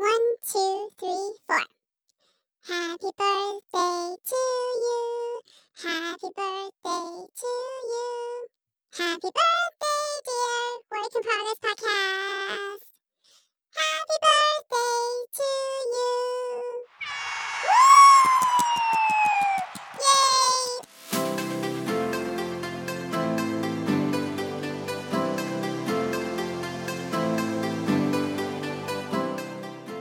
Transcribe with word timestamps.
One, 0.00 0.36
two, 0.50 0.88
three, 0.98 1.32
four. 1.46 1.60
Happy 2.66 3.10
birthday 3.18 4.16
to 4.30 4.42
you. 4.84 5.40
Happy 5.76 6.28
birthday 6.34 7.26
to 7.40 7.52
you. 7.92 8.46
Happy 8.96 9.28
birthday, 9.28 10.06
dear 10.24 10.70
Work 10.90 11.14
in 11.16 11.22
Progress 11.22 11.60
Podcast. 11.60 12.80
Happy 13.76 14.16
birthday 14.24 15.04
to 15.36 15.48
you. 15.92 16.69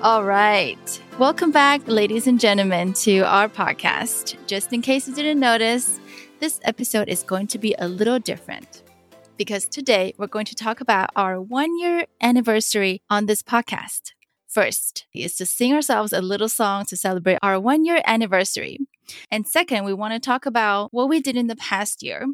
All 0.02 0.24
right. 0.24 1.04
Welcome 1.18 1.52
back, 1.52 1.86
ladies 1.86 2.26
and 2.26 2.40
gentlemen, 2.40 2.94
to 2.94 3.20
our 3.24 3.50
podcast. 3.50 4.38
Just 4.48 4.72
in 4.72 4.82
case 4.82 5.10
you 5.10 5.14
didn't 5.14 5.42
notice, 5.42 6.00
this 6.40 6.62
episode 6.64 7.10
is 7.10 7.22
going 7.22 7.48
to 7.48 7.60
be 7.60 7.76
a 7.78 7.90
little 7.90 8.18
different 8.18 8.84
because 9.36 9.68
today 9.68 10.14
we're 10.18 10.28
going 10.28 10.46
to 10.46 10.56
talk 10.56 10.80
about 10.80 11.10
our 11.18 11.42
one 11.42 11.78
year 11.80 12.06
anniversary 12.22 13.02
on 13.10 13.26
this 13.26 13.42
podcast. 13.44 14.14
First 14.48 15.06
is 15.14 15.36
to 15.36 15.46
sing 15.46 15.74
ourselves 15.74 16.14
a 16.14 16.22
little 16.22 16.48
song 16.48 16.86
to 16.86 16.96
celebrate 16.96 17.40
our 17.44 17.60
one 17.60 17.84
year 17.84 18.02
anniversary. 18.06 18.80
And 19.30 19.46
second, 19.46 19.84
we 19.84 19.94
want 19.94 20.14
to 20.14 20.20
talk 20.22 20.46
about 20.46 20.94
what 20.94 21.10
we 21.10 21.20
did 21.20 21.36
in 21.36 21.48
the 21.48 21.58
past 21.58 22.02
year. 22.02 22.26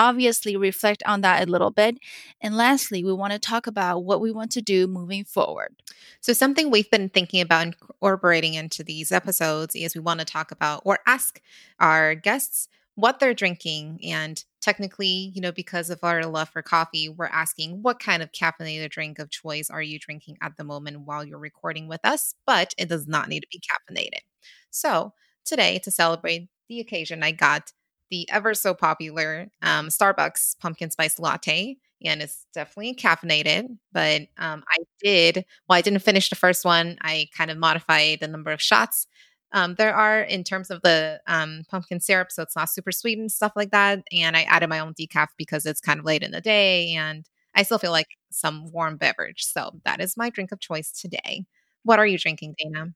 Obviously, 0.00 0.56
reflect 0.56 1.02
on 1.06 1.20
that 1.22 1.46
a 1.46 1.50
little 1.50 1.70
bit. 1.70 1.98
And 2.40 2.56
lastly, 2.56 3.04
we 3.04 3.12
want 3.12 3.34
to 3.34 3.38
talk 3.38 3.66
about 3.66 4.00
what 4.04 4.20
we 4.20 4.32
want 4.32 4.50
to 4.52 4.62
do 4.62 4.86
moving 4.86 5.24
forward. 5.24 5.76
So, 6.22 6.32
something 6.32 6.70
we've 6.70 6.90
been 6.90 7.10
thinking 7.10 7.42
about 7.42 7.66
incorporating 7.66 8.54
into 8.54 8.82
these 8.82 9.12
episodes 9.12 9.76
is 9.76 9.94
we 9.94 10.00
want 10.00 10.20
to 10.20 10.26
talk 10.26 10.52
about 10.52 10.82
or 10.86 11.00
ask 11.06 11.40
our 11.80 12.14
guests 12.14 12.68
what 12.94 13.20
they're 13.20 13.34
drinking. 13.34 14.00
And 14.04 14.42
technically, 14.62 15.32
you 15.34 15.40
know, 15.42 15.52
because 15.52 15.90
of 15.90 16.00
our 16.02 16.24
love 16.24 16.48
for 16.50 16.62
coffee, 16.62 17.08
we're 17.10 17.26
asking 17.26 17.82
what 17.82 18.00
kind 18.00 18.22
of 18.22 18.32
caffeinated 18.32 18.90
drink 18.90 19.18
of 19.18 19.30
choice 19.30 19.70
are 19.70 19.82
you 19.82 19.98
drinking 19.98 20.38
at 20.42 20.56
the 20.56 20.64
moment 20.64 21.02
while 21.02 21.24
you're 21.24 21.38
recording 21.38 21.88
with 21.88 22.00
us? 22.04 22.34
But 22.46 22.74
it 22.78 22.88
does 22.88 23.06
not 23.08 23.28
need 23.28 23.40
to 23.42 23.48
be 23.52 23.60
caffeinated. 23.60 24.22
So, 24.70 25.12
today, 25.44 25.78
to 25.80 25.90
celebrate 25.90 26.48
the 26.68 26.80
occasion, 26.80 27.22
I 27.22 27.32
got 27.32 27.72
the 28.10 28.28
ever 28.30 28.54
so 28.54 28.74
popular 28.74 29.48
um, 29.62 29.88
Starbucks 29.88 30.58
pumpkin 30.58 30.90
spice 30.90 31.18
latte 31.18 31.76
and 32.04 32.22
it's 32.22 32.46
definitely 32.54 32.94
caffeinated. 32.94 33.76
But 33.92 34.22
um, 34.38 34.64
I 34.68 34.78
did, 35.02 35.44
well, 35.68 35.76
I 35.78 35.82
didn't 35.82 36.00
finish 36.00 36.30
the 36.30 36.36
first 36.36 36.64
one. 36.64 36.96
I 37.02 37.28
kind 37.36 37.50
of 37.50 37.58
modified 37.58 38.20
the 38.20 38.28
number 38.28 38.50
of 38.52 38.60
shots. 38.62 39.06
Um, 39.52 39.74
there 39.74 39.94
are 39.94 40.20
in 40.22 40.44
terms 40.44 40.70
of 40.70 40.80
the 40.82 41.20
um, 41.26 41.62
pumpkin 41.68 42.00
syrup, 42.00 42.30
so 42.30 42.42
it's 42.42 42.54
not 42.56 42.70
super 42.70 42.92
sweet 42.92 43.18
and 43.18 43.30
stuff 43.30 43.52
like 43.56 43.72
that. 43.72 44.02
And 44.12 44.36
I 44.36 44.42
added 44.42 44.68
my 44.70 44.78
own 44.78 44.94
decaf 44.94 45.28
because 45.36 45.66
it's 45.66 45.80
kind 45.80 45.98
of 45.98 46.06
late 46.06 46.22
in 46.22 46.30
the 46.30 46.40
day 46.40 46.92
and 46.92 47.26
I 47.54 47.64
still 47.64 47.78
feel 47.78 47.90
like 47.90 48.06
some 48.30 48.70
warm 48.70 48.96
beverage. 48.96 49.44
So 49.44 49.80
that 49.84 50.00
is 50.00 50.16
my 50.16 50.30
drink 50.30 50.52
of 50.52 50.60
choice 50.60 50.92
today. 50.92 51.44
What 51.82 51.98
are 51.98 52.06
you 52.06 52.18
drinking, 52.18 52.54
Dana? 52.58 52.92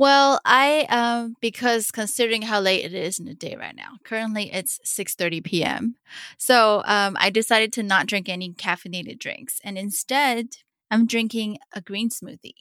Well, 0.00 0.40
I 0.46 0.86
um 0.88 1.36
because 1.42 1.90
considering 1.90 2.40
how 2.40 2.58
late 2.58 2.86
it 2.86 2.94
is 2.94 3.18
in 3.18 3.26
the 3.26 3.34
day 3.34 3.54
right 3.60 3.76
now. 3.76 3.98
Currently 4.02 4.50
it's 4.50 4.80
6:30 4.82 5.42
p.m. 5.42 5.96
So, 6.38 6.82
um 6.86 7.18
I 7.20 7.28
decided 7.28 7.70
to 7.74 7.82
not 7.82 8.06
drink 8.06 8.26
any 8.30 8.54
caffeinated 8.54 9.18
drinks 9.18 9.60
and 9.62 9.76
instead 9.76 10.46
I'm 10.90 11.06
drinking 11.06 11.58
a 11.74 11.82
green 11.82 12.08
smoothie 12.08 12.54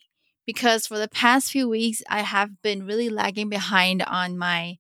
because 0.46 0.86
for 0.86 0.98
the 1.00 1.08
past 1.08 1.50
few 1.50 1.70
weeks 1.70 2.04
I 2.10 2.24
have 2.24 2.62
been 2.62 2.86
really 2.86 3.10
lagging 3.10 3.48
behind 3.48 4.04
on 4.04 4.38
my 4.38 4.78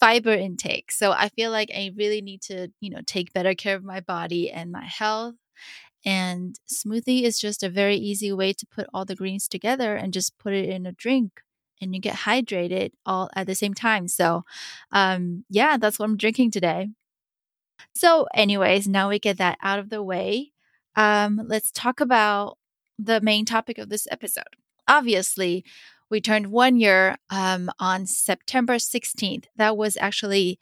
fiber 0.00 0.32
intake. 0.34 0.92
So, 0.92 1.12
I 1.12 1.28
feel 1.30 1.50
like 1.52 1.70
I 1.74 1.92
really 1.96 2.22
need 2.22 2.42
to, 2.44 2.68
you 2.80 2.90
know, 2.90 3.02
take 3.06 3.32
better 3.34 3.54
care 3.54 3.76
of 3.76 3.84
my 3.84 4.00
body 4.00 4.50
and 4.50 4.72
my 4.72 4.84
health. 4.86 5.36
And 6.04 6.56
smoothie 6.72 7.22
is 7.24 7.38
just 7.40 7.62
a 7.62 7.70
very 7.70 7.96
easy 7.96 8.32
way 8.32 8.52
to 8.54 8.66
put 8.66 8.88
all 8.94 9.04
the 9.06 9.16
greens 9.16 9.48
together 9.48 9.96
and 9.96 10.12
just 10.14 10.38
put 10.38 10.54
it 10.54 10.68
in 10.68 10.86
a 10.86 10.92
drink 10.92 11.42
and 11.80 11.94
you 11.94 12.00
get 12.00 12.16
hydrated 12.16 12.92
all 13.04 13.30
at 13.34 13.46
the 13.46 13.54
same 13.54 13.74
time. 13.74 14.08
So, 14.08 14.44
um, 14.92 15.44
yeah, 15.48 15.76
that's 15.76 15.98
what 15.98 16.06
I'm 16.06 16.16
drinking 16.16 16.50
today. 16.52 16.88
So, 17.94 18.26
anyways, 18.34 18.86
now 18.88 19.08
we 19.08 19.18
get 19.18 19.38
that 19.38 19.58
out 19.62 19.78
of 19.78 19.90
the 19.90 20.02
way. 20.02 20.52
Um, 20.96 21.40
let's 21.46 21.70
talk 21.70 22.00
about 22.00 22.58
the 22.98 23.20
main 23.20 23.44
topic 23.44 23.78
of 23.78 23.88
this 23.88 24.06
episode. 24.10 24.56
Obviously, 24.86 25.64
we 26.10 26.20
turned 26.20 26.48
one 26.48 26.76
year 26.76 27.16
um, 27.30 27.70
on 27.78 28.06
September 28.06 28.74
16th. 28.74 29.46
That 29.56 29.76
was 29.76 29.96
actually 29.98 30.58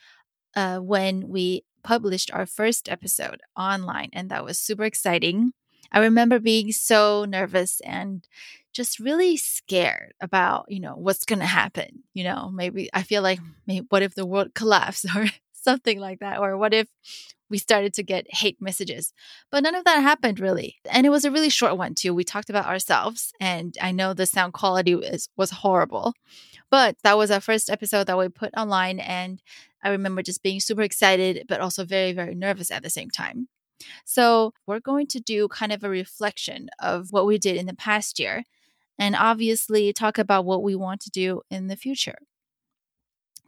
uh, 0.54 0.78
when 0.78 1.28
we 1.28 1.64
published 1.82 2.30
our 2.32 2.46
first 2.46 2.88
episode 2.88 3.40
online, 3.56 4.10
and 4.12 4.30
that 4.30 4.44
was 4.44 4.58
super 4.58 4.84
exciting. 4.84 5.52
I 5.92 5.98
remember 5.98 6.38
being 6.38 6.70
so 6.72 7.24
nervous 7.24 7.80
and 7.80 8.26
just 8.72 8.98
really 8.98 9.36
scared 9.36 10.14
about, 10.20 10.66
you 10.68 10.80
know, 10.80 10.94
what's 10.94 11.24
going 11.24 11.40
to 11.40 11.46
happen. 11.46 12.04
You 12.14 12.24
know, 12.24 12.50
maybe 12.52 12.88
I 12.92 13.02
feel 13.02 13.22
like, 13.22 13.40
mm. 13.40 13.52
maybe, 13.66 13.86
what 13.88 14.02
if 14.02 14.14
the 14.14 14.26
world 14.26 14.54
collapsed 14.54 15.06
or 15.16 15.26
something 15.52 15.98
like 15.98 16.20
that? 16.20 16.38
Or 16.38 16.56
what 16.56 16.74
if 16.74 16.88
we 17.48 17.58
started 17.58 17.92
to 17.94 18.02
get 18.02 18.32
hate 18.32 18.60
messages? 18.60 19.12
But 19.50 19.62
none 19.64 19.74
of 19.74 19.84
that 19.84 20.02
happened 20.02 20.40
really. 20.40 20.76
And 20.90 21.06
it 21.06 21.10
was 21.10 21.24
a 21.24 21.30
really 21.30 21.50
short 21.50 21.76
one 21.76 21.94
too. 21.94 22.14
We 22.14 22.24
talked 22.24 22.50
about 22.50 22.66
ourselves, 22.66 23.32
and 23.40 23.76
I 23.80 23.92
know 23.92 24.14
the 24.14 24.26
sound 24.26 24.52
quality 24.52 24.94
was, 24.94 25.28
was 25.36 25.50
horrible, 25.50 26.14
but 26.70 26.96
that 27.02 27.18
was 27.18 27.30
our 27.30 27.40
first 27.40 27.70
episode 27.70 28.06
that 28.06 28.18
we 28.18 28.28
put 28.28 28.54
online. 28.56 29.00
And 29.00 29.42
I 29.82 29.90
remember 29.90 30.22
just 30.22 30.42
being 30.42 30.60
super 30.60 30.82
excited, 30.82 31.46
but 31.48 31.60
also 31.60 31.84
very, 31.84 32.12
very 32.12 32.34
nervous 32.34 32.70
at 32.70 32.82
the 32.82 32.90
same 32.90 33.10
time. 33.10 33.48
So, 34.04 34.52
we're 34.66 34.80
going 34.80 35.06
to 35.06 35.20
do 35.20 35.48
kind 35.48 35.72
of 35.72 35.82
a 35.82 35.88
reflection 35.88 36.68
of 36.80 37.08
what 37.12 37.24
we 37.24 37.38
did 37.38 37.56
in 37.56 37.64
the 37.64 37.74
past 37.74 38.18
year 38.18 38.44
and 39.00 39.16
obviously 39.16 39.92
talk 39.94 40.18
about 40.18 40.44
what 40.44 40.62
we 40.62 40.76
want 40.76 41.00
to 41.02 41.10
do 41.10 41.42
in 41.50 41.68
the 41.68 41.76
future. 41.76 42.18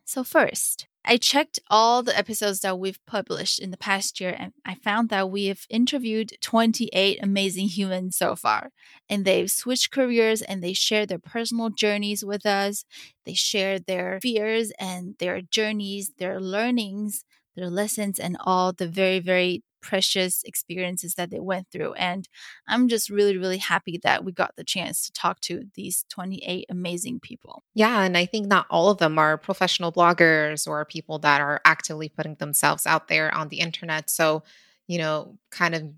So, 0.05 0.25
first, 0.25 0.87
I 1.05 1.17
checked 1.17 1.59
all 1.69 2.03
the 2.03 2.17
episodes 2.17 2.61
that 2.61 2.79
we've 2.79 2.99
published 3.07 3.59
in 3.59 3.71
the 3.71 3.77
past 3.77 4.21
year, 4.21 4.35
and 4.39 4.53
I 4.65 4.77
found 4.77 5.09
that 5.11 5.31
we 5.31 5.47
have 5.47 5.67
interviewed 5.69 6.33
28 6.41 7.19
amazing 7.23 7.69
humans 7.69 8.17
so 8.17 8.35
far. 8.37 8.71
And 9.09 9.25
they've 9.25 9.51
switched 9.51 9.91
careers 9.91 10.43
and 10.43 10.63
they 10.63 10.73
shared 10.73 11.09
their 11.09 11.19
personal 11.19 11.71
journeys 11.71 12.25
with 12.25 12.47
us. 12.47 12.85
They 13.27 13.35
shared 13.35 13.87
their 13.87 14.21
fears 14.23 14.73
and 14.79 15.17
their 15.19 15.43
journeys, 15.43 16.13
their 16.19 16.41
learnings, 16.41 17.25
their 17.57 17.69
lessons, 17.69 18.19
and 18.19 18.37
all 18.41 18.73
the 18.73 18.89
very, 18.89 19.19
very 19.19 19.63
precious 19.83 20.43
experiences 20.45 21.15
that 21.15 21.31
they 21.31 21.41
went 21.41 21.69
through. 21.71 21.93
And 21.95 22.29
I'm 22.67 22.89
just 22.89 23.11
really, 23.11 23.37
really 23.37 23.59
happy 23.59 23.99
that 24.03 24.25
we 24.25 24.33
got 24.33 24.57
the 24.57 24.65
chance 24.65 25.07
to 25.07 25.13
talk 25.13 25.41
to 25.43 25.65
these 25.75 26.05
28 26.09 26.67
amazing 26.71 27.21
people. 27.21 27.63
Yeah, 27.75 28.03
and 28.03 28.17
I 28.17 28.25
think 28.25 28.47
not 28.47 28.67
all 28.71 28.89
of 28.89 28.99
them 28.99 29.19
are 29.19 29.37
professional 29.37 29.93
bloggers 29.93 30.67
or 30.67 30.85
people 30.85 31.19
that 31.21 31.41
are 31.41 31.61
actively 31.65 32.09
putting 32.09 32.37
themselves 32.37 32.87
out 32.87 33.09
there 33.09 33.35
on 33.35 33.49
the 33.49 33.61
internet. 33.61 34.09
So, 34.09 34.45
you 34.87 34.99
know, 34.99 35.37
kind 35.51 35.75
of 35.75 35.93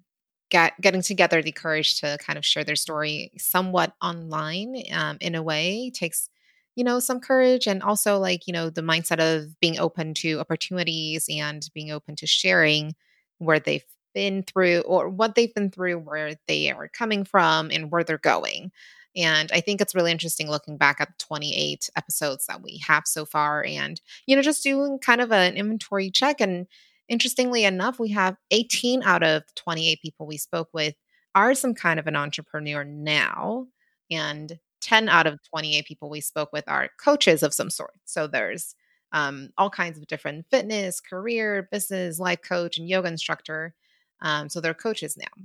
get 0.50 0.80
getting 0.80 1.02
together 1.02 1.42
the 1.42 1.52
courage 1.52 2.00
to 2.00 2.18
kind 2.20 2.38
of 2.38 2.44
share 2.44 2.64
their 2.64 2.76
story 2.76 3.32
somewhat 3.38 3.94
online 4.02 4.82
um, 4.92 5.18
in 5.20 5.34
a 5.34 5.42
way 5.42 5.90
takes 5.92 6.28
you 6.76 6.84
know 6.84 6.98
some 7.00 7.20
courage 7.20 7.66
and 7.66 7.82
also 7.82 8.18
like 8.18 8.46
you 8.46 8.52
know 8.52 8.70
the 8.70 8.82
mindset 8.82 9.18
of 9.20 9.58
being 9.60 9.78
open 9.78 10.14
to 10.14 10.40
opportunities 10.40 11.26
and 11.30 11.68
being 11.74 11.90
open 11.90 12.16
to 12.16 12.26
sharing 12.26 12.94
where 13.38 13.60
they've 13.60 13.84
been 14.14 14.42
through 14.42 14.80
or 14.80 15.08
what 15.08 15.34
they've 15.34 15.54
been 15.54 15.70
through, 15.70 15.98
where 15.98 16.34
they 16.46 16.70
are 16.70 16.88
coming 16.88 17.24
from, 17.24 17.70
and 17.70 17.90
where 17.90 18.04
they're 18.04 18.18
going. 18.18 18.70
And 19.16 19.50
I 19.52 19.60
think 19.60 19.80
it's 19.80 19.94
really 19.94 20.10
interesting 20.10 20.50
looking 20.50 20.76
back 20.76 21.00
at 21.00 21.08
the 21.08 21.24
28 21.24 21.88
episodes 21.96 22.46
that 22.46 22.62
we 22.62 22.82
have 22.86 23.04
so 23.06 23.24
far 23.24 23.64
and, 23.64 24.00
you 24.26 24.34
know, 24.34 24.42
just 24.42 24.62
doing 24.62 24.98
kind 24.98 25.20
of 25.20 25.30
an 25.30 25.56
inventory 25.56 26.10
check. 26.10 26.40
And 26.40 26.66
interestingly 27.08 27.64
enough, 27.64 28.00
we 28.00 28.10
have 28.10 28.36
18 28.50 29.02
out 29.04 29.22
of 29.22 29.42
28 29.54 30.00
people 30.02 30.26
we 30.26 30.36
spoke 30.36 30.68
with 30.72 30.94
are 31.34 31.54
some 31.54 31.74
kind 31.74 32.00
of 32.00 32.06
an 32.06 32.16
entrepreneur 32.16 32.84
now. 32.84 33.68
And 34.10 34.58
10 34.80 35.08
out 35.08 35.26
of 35.26 35.38
28 35.48 35.86
people 35.86 36.10
we 36.10 36.20
spoke 36.20 36.52
with 36.52 36.64
are 36.68 36.90
coaches 37.02 37.42
of 37.42 37.54
some 37.54 37.70
sort. 37.70 37.94
So 38.04 38.26
there's 38.26 38.74
um, 39.14 39.50
all 39.56 39.70
kinds 39.70 39.96
of 39.96 40.06
different 40.08 40.44
fitness, 40.50 41.00
career, 41.00 41.68
business, 41.70 42.18
life 42.18 42.42
coach, 42.42 42.76
and 42.76 42.88
yoga 42.88 43.08
instructor. 43.08 43.72
Um, 44.20 44.48
so 44.48 44.60
they're 44.60 44.74
coaches 44.74 45.16
now. 45.16 45.44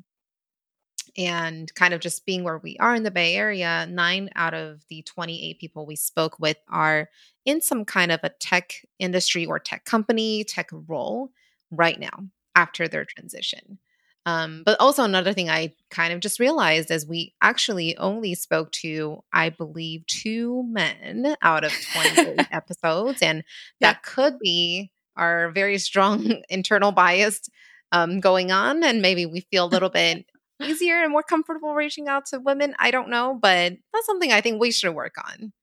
And 1.18 1.74
kind 1.75 1.94
of 1.94 2.01
just 2.01 2.25
being 2.25 2.44
where 2.44 2.57
we 2.57 2.77
are 2.80 2.95
in 2.95 3.04
the 3.04 3.12
Bay 3.12 3.36
Area, 3.36 3.88
nine 3.89 4.30
out 4.36 4.56
of 4.56 4.83
the 4.89 5.04
28 5.04 5.60
people 5.60 5.86
we 5.86 5.95
spoke 5.95 6.39
with 6.39 6.57
are 6.68 7.10
in 7.45 7.62
some 7.62 7.86
kind 7.86 8.12
of 8.12 8.19
a 8.24 8.30
tech 8.30 8.86
industry 8.98 9.45
or 9.45 9.60
tech 9.60 9.86
company, 9.86 10.44
tech 10.44 10.69
role 10.88 11.31
right 11.69 12.00
now 12.00 12.25
after 12.56 12.88
their 12.88 13.06
transition. 13.06 13.77
Um, 14.29 14.61
but 14.63 14.79
also 14.79 15.03
another 15.03 15.33
thing 15.33 15.49
I 15.49 15.73
kind 15.89 16.13
of 16.13 16.19
just 16.19 16.39
realized 16.39 16.91
is 16.91 17.07
we 17.07 17.33
actually 17.41 17.97
only 17.97 18.35
spoke 18.35 18.71
to, 18.73 19.23
I 19.33 19.49
believe, 19.49 20.05
two 20.05 20.63
men 20.67 21.35
out 21.41 21.63
of 21.63 21.73
28 21.93 22.47
episodes. 22.51 23.21
And 23.23 23.43
that 23.81 24.03
could 24.03 24.37
be 24.37 24.91
our 25.15 25.49
very 25.51 25.79
strong 25.79 26.43
internal 26.49 26.91
bias 26.91 27.41
um, 27.91 28.19
going 28.19 28.51
on. 28.51 28.83
And 28.83 29.01
maybe 29.01 29.25
we 29.25 29.47
feel 29.51 29.65
a 29.65 29.73
little 29.73 29.89
bit 29.89 30.27
easier 30.61 31.01
and 31.01 31.11
more 31.11 31.23
comfortable 31.23 31.73
reaching 31.73 32.07
out 32.07 32.27
to 32.27 32.39
women. 32.39 32.75
I 32.77 32.91
don't 32.91 33.09
know, 33.09 33.37
but 33.41 33.73
that's 33.93 34.05
something 34.05 34.31
I 34.31 34.41
think 34.41 34.59
we 34.59 34.71
should 34.71 34.93
work 34.93 35.15
on. 35.17 35.53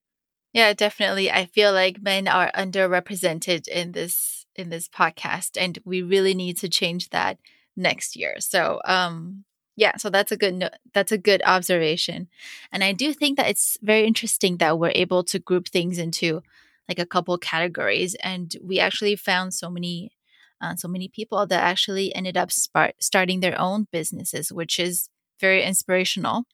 Yeah, 0.52 0.72
definitely. 0.72 1.30
I 1.30 1.46
feel 1.46 1.72
like 1.72 2.02
men 2.02 2.26
are 2.26 2.50
underrepresented 2.52 3.68
in 3.68 3.92
this 3.92 4.44
in 4.56 4.70
this 4.70 4.88
podcast 4.88 5.50
and 5.60 5.78
we 5.84 6.00
really 6.00 6.32
need 6.32 6.56
to 6.56 6.66
change 6.66 7.10
that 7.10 7.36
next 7.76 8.16
year. 8.16 8.36
So, 8.40 8.80
um 8.84 9.44
yeah, 9.78 9.96
so 9.98 10.08
that's 10.08 10.32
a 10.32 10.36
good 10.38 10.54
no- 10.54 10.70
that's 10.94 11.12
a 11.12 11.18
good 11.18 11.42
observation. 11.44 12.28
And 12.72 12.82
I 12.82 12.92
do 12.92 13.12
think 13.12 13.36
that 13.36 13.48
it's 13.50 13.76
very 13.82 14.06
interesting 14.06 14.56
that 14.58 14.78
we're 14.78 14.92
able 14.94 15.22
to 15.24 15.38
group 15.38 15.68
things 15.68 15.98
into 15.98 16.42
like 16.88 16.98
a 16.98 17.06
couple 17.06 17.36
categories 17.38 18.14
and 18.22 18.54
we 18.62 18.78
actually 18.80 19.16
found 19.16 19.54
so 19.54 19.68
many 19.70 20.12
uh, 20.60 20.74
so 20.76 20.88
many 20.88 21.08
people 21.08 21.46
that 21.46 21.62
actually 21.62 22.14
ended 22.14 22.36
up 22.36 22.50
start, 22.50 22.94
starting 22.98 23.40
their 23.40 23.60
own 23.60 23.86
businesses, 23.92 24.50
which 24.50 24.78
is 24.80 25.10
very 25.40 25.62
inspirational. 25.62 26.44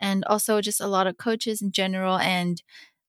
And 0.00 0.24
also 0.26 0.60
just 0.60 0.80
a 0.80 0.86
lot 0.86 1.08
of 1.08 1.18
coaches 1.18 1.60
in 1.60 1.72
general 1.72 2.18
and 2.18 2.62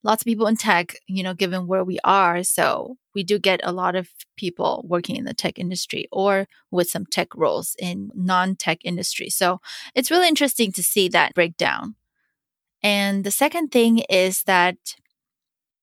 lots 0.04 0.22
of 0.22 0.25
people 0.25 0.48
in 0.48 0.56
tech, 0.56 0.96
you 1.07 1.24
know, 1.24 1.34
given 1.34 1.68
where 1.68 1.84
we 1.84 2.00
are. 2.04 2.44
So 2.44 2.98
we 3.13 3.24
do 3.24 3.38
get 3.40 3.60
a 3.63 3.72
lot 3.72 3.96
of 3.96 4.10
people 4.38 4.86
working 4.88 5.16
in 5.16 5.25
the 5.25 5.34
tech 5.34 5.60
industry 5.60 6.07
or 6.12 6.48
with 6.72 6.90
some 6.90 7.06
tech 7.06 7.36
roles 7.36 7.75
in 7.80 8.12
non 8.16 8.56
tech 8.56 8.80
industry. 8.84 9.30
So 9.30 9.60
it's 9.96 10.12
really 10.12 10.28
interesting 10.28 10.72
to 10.74 10.84
see 10.84 11.10
that 11.10 11.34
breakdown. 11.34 11.96
And 12.81 13.24
the 13.24 13.31
second 13.31 13.69
thing 13.69 14.00
is 14.10 14.44
that 14.44 14.78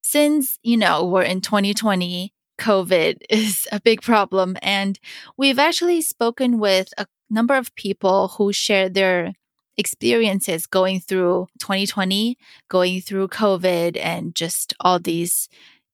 since, 0.03 0.59
you 0.63 0.77
know, 0.77 1.05
we're 1.05 1.23
in 1.23 1.41
2020, 1.41 2.33
COVID 2.59 3.19
is 3.31 3.69
a 3.71 3.81
big 3.81 4.03
problem. 4.03 4.57
And 4.63 4.99
we've 5.37 5.59
actually 5.59 6.01
spoken 6.03 6.59
with 6.59 6.89
a 6.97 7.07
number 7.29 7.55
of 7.55 7.75
people 7.75 8.29
who 8.29 8.53
shared 8.53 8.95
their 8.95 9.35
experiences 9.77 10.67
going 10.67 11.01
through 11.01 11.49
2020, 11.59 12.37
going 12.69 13.01
through 13.01 13.29
COVID, 13.29 13.99
and 14.01 14.35
just 14.35 14.75
all 14.81 14.99
these 14.99 15.49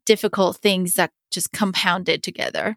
difficult 0.06 0.56
things 0.58 0.94
that 0.94 1.11
just 1.31 1.52
compounded 1.52 2.23
together. 2.23 2.76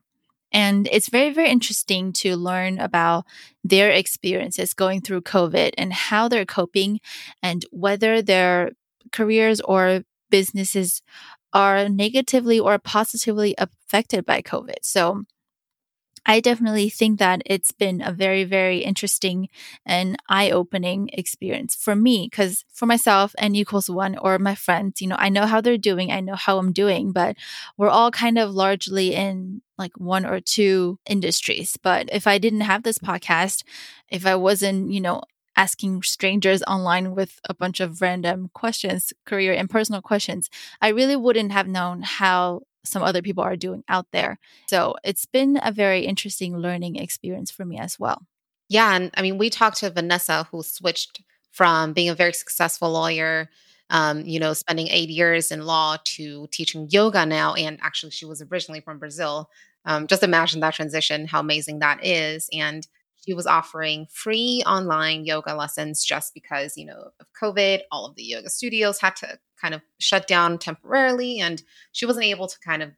And 0.52 0.88
it's 0.92 1.10
very, 1.10 1.34
very 1.34 1.50
interesting 1.50 2.14
to 2.14 2.38
learn 2.38 2.80
about 2.80 3.26
their 3.64 3.90
experiences 3.90 4.74
going 4.74 5.02
through 5.02 5.22
COVID 5.22 5.72
and 5.78 5.92
how 5.92 6.28
they're 6.28 6.46
coping 6.46 7.02
and 7.44 7.66
whether 7.72 8.22
their 8.22 8.72
careers 9.12 9.60
or 9.62 10.04
businesses 10.30 11.02
are 11.52 11.90
negatively 11.90 12.60
or 12.60 12.78
positively 12.78 13.56
affected 13.58 14.26
by 14.26 14.42
COVID. 14.42 14.84
So 14.84 15.24
I 16.26 16.40
definitely 16.40 16.90
think 16.90 17.20
that 17.20 17.42
it's 17.46 17.72
been 17.72 18.02
a 18.02 18.12
very, 18.12 18.44
very 18.46 18.80
interesting 18.80 19.48
and 19.86 20.18
eye 20.28 20.50
opening 20.50 21.10
experience 21.14 21.76
for 21.76 21.96
me. 21.96 22.30
Cause 22.30 22.66
for 22.74 22.88
myself 22.88 23.36
n 23.38 23.54
equals 23.56 23.90
one 23.90 24.18
or 24.18 24.40
my 24.40 24.56
friends, 24.56 25.02
you 25.02 25.08
know, 25.08 25.18
I 25.20 25.30
know 25.30 25.46
how 25.46 25.62
they're 25.62 25.78
doing. 25.78 26.12
I 26.12 26.22
know 26.22 26.36
how 26.36 26.58
I'm 26.58 26.72
doing, 26.74 27.12
but 27.12 27.36
we're 27.78 27.90
all 27.90 28.10
kind 28.12 28.40
of 28.40 28.52
largely 28.52 29.14
in 29.14 29.62
like 29.78 29.98
one 30.00 30.26
or 30.26 30.40
two 30.40 30.98
industries. 31.06 31.78
But 31.82 32.10
if 32.12 32.26
I 32.26 32.38
didn't 32.40 32.62
have 32.62 32.84
this 32.84 32.98
podcast, 32.98 33.64
if 34.10 34.26
I 34.26 34.36
wasn't, 34.36 34.92
you 34.92 35.02
know, 35.02 35.22
asking 35.58 36.02
strangers 36.04 36.62
online 36.64 37.16
with 37.16 37.40
a 37.48 37.54
bunch 37.54 37.80
of 37.80 38.02
random 38.02 38.50
questions, 38.54 39.14
career 39.26 39.54
and 39.54 39.70
personal 39.70 40.02
questions, 40.02 40.50
I 40.82 40.90
really 40.90 41.16
wouldn't 41.16 41.52
have 41.52 41.68
known 41.68 42.02
how 42.02 42.62
some 42.86 43.04
other 43.04 43.22
people 43.22 43.44
are 43.44 43.56
doing 43.56 43.84
out 43.90 44.08
there. 44.12 44.40
So 44.68 44.96
it's 45.04 45.26
been 45.26 45.60
a 45.64 45.72
very 45.72 46.06
interesting 46.06 46.58
learning 46.58 46.96
experience 46.96 47.52
for 47.52 47.66
me 47.66 47.78
as 47.80 48.00
well. 48.00 48.26
Yeah. 48.70 48.96
And 48.96 49.12
I 49.16 49.22
mean, 49.22 49.38
we 49.38 49.50
talked 49.50 49.78
to 49.78 49.90
Vanessa, 49.90 50.48
who 50.52 50.64
switched 50.64 51.22
from 51.52 51.94
being 51.94 52.10
a 52.10 52.16
very 52.16 52.34
successful 52.34 52.92
lawyer, 52.92 53.50
um, 53.90 54.22
you 54.22 54.40
know, 54.40 54.54
spending 54.54 54.88
eight 54.90 55.10
years 55.10 55.52
in 55.52 55.66
law 55.66 55.98
to 56.04 56.48
teaching 56.52 56.88
yoga 56.90 57.26
now. 57.26 57.54
And 57.54 57.80
actually, 57.82 58.12
she 58.12 58.26
was 58.26 58.42
originally 58.42 58.82
from 58.82 59.00
Brazil. 59.00 59.50
Um, 59.86 60.08
just 60.08 60.24
imagine 60.24 60.62
that 60.62 60.74
transition, 60.74 61.28
how 61.28 61.40
amazing 61.40 61.80
that 61.80 62.04
is. 62.04 62.50
And 62.52 62.88
she 63.26 63.34
was 63.34 63.48
offering 63.48 64.08
free 64.12 64.64
online 64.66 65.26
yoga 65.26 65.56
lessons 65.56 66.04
just 66.04 66.34
because, 66.34 66.78
you 66.78 66.86
know, 66.86 67.12
of 67.20 67.28
COVID, 67.42 67.82
all 67.92 68.06
of 68.06 68.16
the 68.16 68.24
yoga 68.24 68.50
studios 68.50 69.00
had 69.00 69.16
to 69.18 69.40
kind 69.60 69.74
of 69.74 69.82
shut 69.98 70.28
down 70.28 70.58
temporarily. 70.58 71.40
And 71.40 71.62
she 71.92 72.06
wasn't 72.06 72.26
able 72.26 72.48
to 72.48 72.60
kind 72.60 72.84
of 72.84 72.92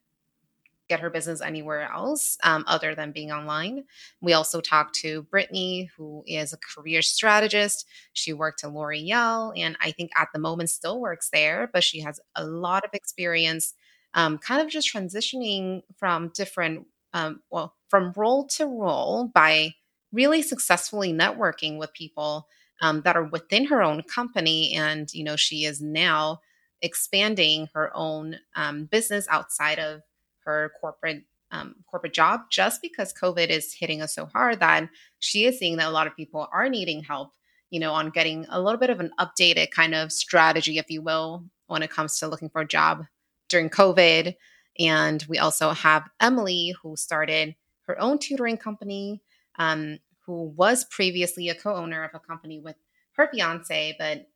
get 0.88 1.00
her 1.02 1.10
business 1.10 1.42
anywhere 1.42 1.92
else 1.92 2.38
um, 2.44 2.64
other 2.68 2.96
than 2.96 3.12
being 3.12 3.32
online. 3.32 3.84
We 4.22 4.34
also 4.34 4.62
talked 4.62 4.96
to 5.02 5.24
Brittany, 5.24 5.90
who 5.98 6.24
is 6.26 6.54
a 6.54 6.58
career 6.58 7.02
strategist. 7.02 7.86
She 8.14 8.34
worked 8.34 8.64
at 8.64 8.72
L'Oreal 8.72 9.54
and 9.58 9.78
I 9.82 9.92
think 9.92 10.12
at 10.16 10.30
the 10.34 10.40
moment 10.40 10.70
still 10.70 11.00
works 11.00 11.30
there, 11.30 11.70
but 11.72 11.84
she 11.84 12.00
has 12.02 12.20
a 12.36 12.46
lot 12.46 12.86
of 12.86 12.92
experience 12.94 13.74
um, 14.14 14.38
kind 14.38 14.62
of 14.62 14.70
just 14.70 14.92
transitioning 14.92 15.84
from 15.98 16.30
different, 16.30 16.88
um, 17.14 17.42
well, 17.52 17.76
from 17.90 18.14
role 18.16 18.48
to 18.48 18.66
role 18.66 19.28
by 19.28 19.74
really 20.12 20.42
successfully 20.42 21.14
networking 21.14 21.78
with 21.78 21.94
people 21.94 22.48
um, 22.82 23.02
that 23.02 23.16
are 23.16 23.26
within 23.26 23.66
her 23.66 23.82
own 23.82 24.04
company. 24.04 24.74
And, 24.74 25.14
you 25.14 25.24
know, 25.24 25.36
she 25.36 25.66
is 25.66 25.82
now 25.82 26.40
expanding 26.82 27.68
her 27.74 27.92
own 27.96 28.38
um, 28.56 28.86
business 28.86 29.28
outside 29.30 29.80
of 29.80 30.02
her 30.46 30.72
corporate 30.80 31.24
um, 31.52 31.76
corporate 31.90 32.14
job 32.14 32.42
just 32.52 32.82
because 32.82 33.14
COVID 33.14 33.48
is 33.48 33.74
hitting 33.74 34.02
us 34.02 34.14
so 34.14 34.26
hard 34.26 34.60
that 34.60 34.90
she 35.20 35.46
is 35.46 35.58
seeing 35.58 35.78
that 35.78 35.88
a 35.88 35.92
lot 35.92 36.08
of 36.08 36.16
people 36.16 36.48
are 36.52 36.68
needing 36.68 37.02
help, 37.04 37.32
you 37.70 37.80
know, 37.80 37.94
on 37.94 38.10
getting 38.10 38.46
a 38.50 38.60
little 38.60 38.80
bit 38.80 38.90
of 38.90 39.00
an 39.00 39.12
updated 39.18 39.72
kind 39.72 39.96
of 39.96 40.12
strategy, 40.12 40.78
if 40.78 40.90
you 40.90 41.02
will, 41.02 41.46
when 41.68 41.84
it 41.84 41.90
comes 41.90 42.20
to 42.20 42.28
looking 42.28 42.50
for 42.50 42.62
a 42.62 42.68
job 42.68 43.06
during 43.48 43.70
COVID. 43.70 44.36
And 44.78 45.26
we 45.30 45.38
also 45.38 45.72
have 45.72 46.10
Emily, 46.20 46.76
who 46.82 46.98
started 46.98 47.56
her 47.84 48.00
own 48.00 48.20
tutoring 48.20 48.58
company 48.58 49.22
um, 49.58 50.00
who 50.26 50.50
was 50.56 50.86
previously 50.86 51.50
a 51.50 51.56
co 51.56 51.74
owner 51.74 52.04
of 52.04 52.12
a 52.14 52.20
company 52.20 52.60
with 52.60 52.76
her 53.14 53.30
fiance, 53.32 53.96
but 53.98 54.28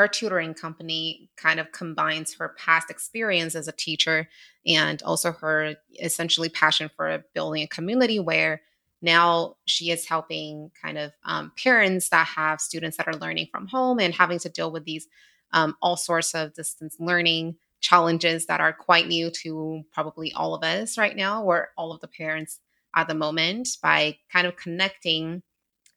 her 0.00 0.08
tutoring 0.08 0.54
company 0.54 1.28
kind 1.36 1.60
of 1.60 1.72
combines 1.72 2.34
her 2.34 2.56
past 2.56 2.88
experience 2.88 3.54
as 3.54 3.68
a 3.68 3.72
teacher 3.72 4.26
and 4.64 5.02
also 5.02 5.30
her 5.30 5.74
essentially 6.00 6.48
passion 6.48 6.90
for 6.96 7.22
building 7.34 7.62
a 7.62 7.66
community 7.66 8.18
where 8.18 8.62
now 9.02 9.56
she 9.66 9.90
is 9.90 10.06
helping 10.06 10.70
kind 10.80 10.96
of 10.96 11.12
um, 11.24 11.52
parents 11.62 12.08
that 12.08 12.26
have 12.26 12.62
students 12.62 12.96
that 12.96 13.08
are 13.08 13.16
learning 13.16 13.46
from 13.52 13.66
home 13.66 14.00
and 14.00 14.14
having 14.14 14.38
to 14.38 14.48
deal 14.48 14.70
with 14.70 14.84
these 14.84 15.06
um, 15.52 15.76
all 15.82 15.98
sorts 15.98 16.34
of 16.34 16.54
distance 16.54 16.96
learning 16.98 17.56
challenges 17.80 18.46
that 18.46 18.60
are 18.60 18.72
quite 18.72 19.06
new 19.06 19.30
to 19.30 19.82
probably 19.92 20.32
all 20.32 20.54
of 20.54 20.64
us 20.64 20.96
right 20.96 21.16
now, 21.16 21.42
or 21.42 21.68
all 21.76 21.92
of 21.92 22.00
the 22.00 22.08
parents 22.08 22.60
at 22.96 23.06
the 23.06 23.14
moment 23.14 23.68
by 23.82 24.16
kind 24.32 24.46
of 24.46 24.56
connecting 24.56 25.42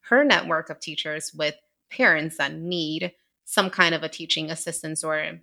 her 0.02 0.26
network 0.26 0.70
of 0.70 0.82
teachers 0.82 1.32
with 1.34 1.56
parents 1.90 2.38
that 2.38 2.54
need 2.54 3.14
some 3.46 3.70
kind 3.70 3.94
of 3.94 4.04
a 4.04 4.10
teaching 4.10 4.50
assistance 4.50 5.04
or 5.04 5.40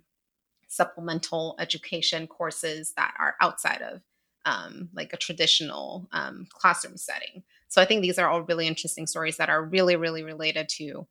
supplemental 0.67 1.55
education 1.59 2.27
courses 2.27 2.93
that 2.95 3.13
are 3.19 3.35
outside 3.41 3.81
of 3.81 4.01
um, 4.45 4.89
like 4.93 5.13
a 5.13 5.17
traditional 5.17 6.07
um, 6.11 6.47
classroom 6.49 6.97
setting. 6.97 7.43
So 7.67 7.81
I 7.81 7.85
think 7.85 8.01
these 8.01 8.17
are 8.17 8.27
all 8.27 8.41
really 8.41 8.67
interesting 8.67 9.07
stories 9.07 9.37
that 9.37 9.49
are 9.49 9.63
really, 9.63 9.95
really 9.95 10.23
related 10.23 10.67
to 10.77 11.07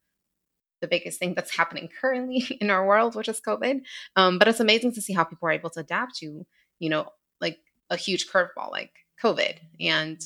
the 0.80 0.88
biggest 0.88 1.18
thing 1.18 1.34
that's 1.34 1.54
happening 1.54 1.88
currently 2.00 2.44
in 2.60 2.70
our 2.70 2.86
world, 2.86 3.14
which 3.14 3.28
is 3.28 3.40
COVID. 3.40 3.82
Um, 4.16 4.38
but 4.38 4.48
it's 4.48 4.60
amazing 4.60 4.92
to 4.94 5.02
see 5.02 5.12
how 5.12 5.24
people 5.24 5.48
are 5.48 5.52
able 5.52 5.70
to 5.70 5.80
adapt 5.80 6.16
to, 6.16 6.46
you 6.78 6.88
know, 6.88 7.10
like 7.40 7.58
a 7.90 7.96
huge 7.96 8.28
curveball 8.28 8.70
like 8.70 8.92
COVID. 9.22 9.56
And 9.78 10.20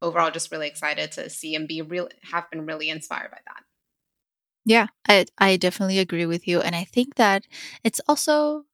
overall, 0.00 0.30
just 0.30 0.52
really 0.52 0.68
excited 0.68 1.12
to 1.12 1.28
see 1.28 1.54
and 1.54 1.66
be 1.66 1.82
real, 1.82 2.08
have 2.22 2.50
been 2.50 2.66
really 2.66 2.88
inspired 2.88 3.30
by 3.30 3.38
that. 3.46 3.63
Yeah, 4.64 4.86
I, 5.08 5.26
I 5.38 5.56
definitely 5.56 5.98
agree 5.98 6.26
with 6.26 6.48
you. 6.48 6.60
And 6.60 6.74
I 6.74 6.84
think 6.84 7.16
that 7.16 7.46
it's 7.82 8.00
also 8.08 8.64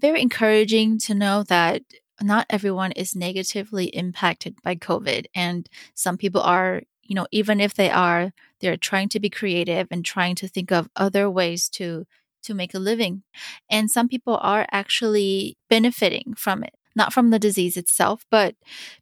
very 0.00 0.22
encouraging 0.22 0.98
to 1.00 1.14
know 1.14 1.44
that 1.44 1.82
not 2.22 2.46
everyone 2.50 2.92
is 2.92 3.16
negatively 3.16 3.86
impacted 3.86 4.56
by 4.64 4.76
COVID. 4.76 5.26
And 5.34 5.68
some 5.94 6.18
people 6.18 6.42
are, 6.42 6.82
you 7.02 7.14
know, 7.14 7.26
even 7.32 7.60
if 7.60 7.74
they 7.74 7.90
are, 7.90 8.32
they're 8.60 8.76
trying 8.78 9.08
to 9.10 9.20
be 9.20 9.30
creative 9.30 9.88
and 9.90 10.04
trying 10.04 10.36
to 10.36 10.48
think 10.48 10.72
of 10.72 10.90
other 10.96 11.30
ways 11.30 11.68
to 11.70 12.06
to 12.44 12.54
make 12.54 12.74
a 12.74 12.78
living. 12.78 13.22
And 13.70 13.90
some 13.90 14.08
people 14.08 14.38
are 14.42 14.66
actually 14.72 15.56
benefiting 15.70 16.34
from 16.36 16.64
it 16.64 16.74
not 16.96 17.12
from 17.12 17.30
the 17.30 17.38
disease 17.38 17.76
itself, 17.76 18.24
but 18.30 18.54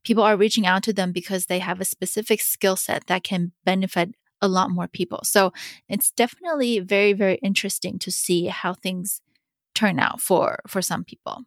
people 0.05 0.25
are 0.25 0.37
reaching 0.37 0.67
out 0.67 0.83
to 0.83 0.93
them 0.93 1.13
because 1.13 1.47
they 1.47 1.61
have 1.61 1.81
a 1.81 1.85
specific 1.85 2.41
skill 2.41 2.77
set 2.77 3.07
that 3.07 3.23
can 3.25 3.53
benefit 3.65 4.15
a 4.45 4.49
lot 4.49 4.71
more 4.71 4.87
people. 4.87 5.21
So 5.25 5.53
it's 5.89 6.11
definitely 6.11 6.79
very, 6.81 7.15
very 7.15 7.37
interesting 7.37 7.99
to 8.01 8.11
see 8.11 8.47
how 8.47 8.75
things 8.75 9.23
turn 9.75 9.99
out 9.99 10.21
for 10.21 10.59
for 10.69 10.83
some 10.83 11.03
people. 11.03 11.45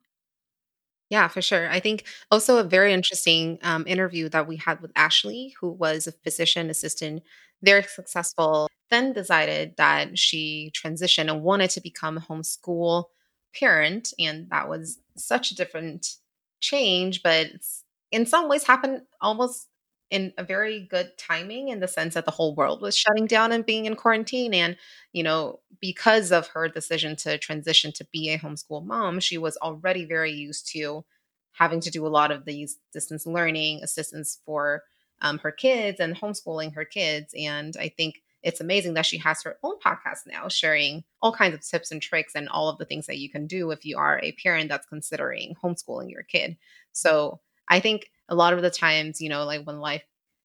Yeah, 1.09 1.29
for 1.29 1.41
sure. 1.41 1.69
I 1.69 1.79
think 1.79 2.03
also 2.31 2.57
a 2.57 2.63
very 2.63 2.91
interesting 2.91 3.59
um, 3.61 3.85
interview 3.87 4.27
that 4.29 4.47
we 4.47 4.57
had 4.57 4.81
with 4.81 4.91
Ashley, 4.95 5.55
who 5.61 5.71
was 5.71 6.05
a 6.05 6.11
physician 6.11 6.69
assistant, 6.69 7.23
very 7.61 7.83
successful, 7.83 8.67
then 8.89 9.13
decided 9.13 9.75
that 9.77 10.17
she 10.19 10.71
transitioned 10.73 11.31
and 11.31 11.43
wanted 11.43 11.69
to 11.71 11.81
become 11.81 12.17
a 12.17 12.21
homeschool 12.21 13.05
parent. 13.57 14.13
And 14.19 14.49
that 14.49 14.67
was 14.67 14.99
such 15.15 15.51
a 15.51 15.55
different 15.55 16.17
change, 16.59 17.23
but 17.23 17.47
in 18.11 18.25
some 18.25 18.49
ways 18.49 18.63
happened 18.63 19.03
almost 19.21 19.67
in 20.09 20.33
a 20.37 20.43
very 20.43 20.79
good 20.79 21.11
timing 21.17 21.69
in 21.69 21.79
the 21.79 21.87
sense 21.87 22.13
that 22.13 22.25
the 22.25 22.31
whole 22.31 22.55
world 22.55 22.81
was 22.81 22.95
shutting 22.95 23.25
down 23.25 23.51
and 23.51 23.65
being 23.65 23.85
in 23.85 23.95
quarantine 23.95 24.53
and 24.53 24.77
you 25.11 25.23
know 25.23 25.59
because 25.81 26.31
of 26.31 26.47
her 26.47 26.67
decision 26.67 27.15
to 27.15 27.37
transition 27.37 27.91
to 27.91 28.05
be 28.11 28.29
a 28.29 28.37
homeschool 28.39 28.85
mom 28.85 29.19
she 29.19 29.37
was 29.37 29.57
already 29.57 30.05
very 30.05 30.31
used 30.31 30.67
to 30.71 31.03
having 31.51 31.79
to 31.81 31.91
do 31.91 32.05
a 32.05 32.09
lot 32.09 32.31
of 32.31 32.45
these 32.45 32.77
distance 32.93 33.25
learning 33.25 33.81
assistance 33.83 34.39
for 34.45 34.83
um, 35.21 35.39
her 35.39 35.51
kids 35.51 35.99
and 35.99 36.15
homeschooling 36.15 36.73
her 36.73 36.85
kids 36.85 37.33
and 37.37 37.75
i 37.79 37.89
think 37.89 38.21
it's 38.43 38.61
amazing 38.61 38.93
that 38.93 39.05
she 39.05 39.17
has 39.17 39.41
her 39.43 39.57
own 39.63 39.77
podcast 39.79 40.19
now 40.27 40.47
sharing 40.47 41.03
all 41.21 41.33
kinds 41.33 41.55
of 41.55 41.61
tips 41.67 41.91
and 41.91 42.01
tricks 42.01 42.33
and 42.35 42.47
all 42.47 42.69
of 42.69 42.77
the 42.77 42.85
things 42.85 43.07
that 43.07 43.17
you 43.17 43.29
can 43.29 43.47
do 43.47 43.71
if 43.71 43.83
you 43.83 43.97
are 43.97 44.19
a 44.23 44.31
parent 44.33 44.69
that's 44.69 44.85
considering 44.85 45.55
homeschooling 45.61 46.09
your 46.09 46.23
kid. 46.23 46.55
So 46.93 47.39
i 47.67 47.79
think 47.79 48.09
a 48.29 48.35
lot 48.35 48.53
of 48.53 48.61
the 48.61 48.69
times, 48.69 49.21
you 49.21 49.29
know, 49.29 49.45
like 49.45 49.65
when 49.65 49.79
life 49.79 50.03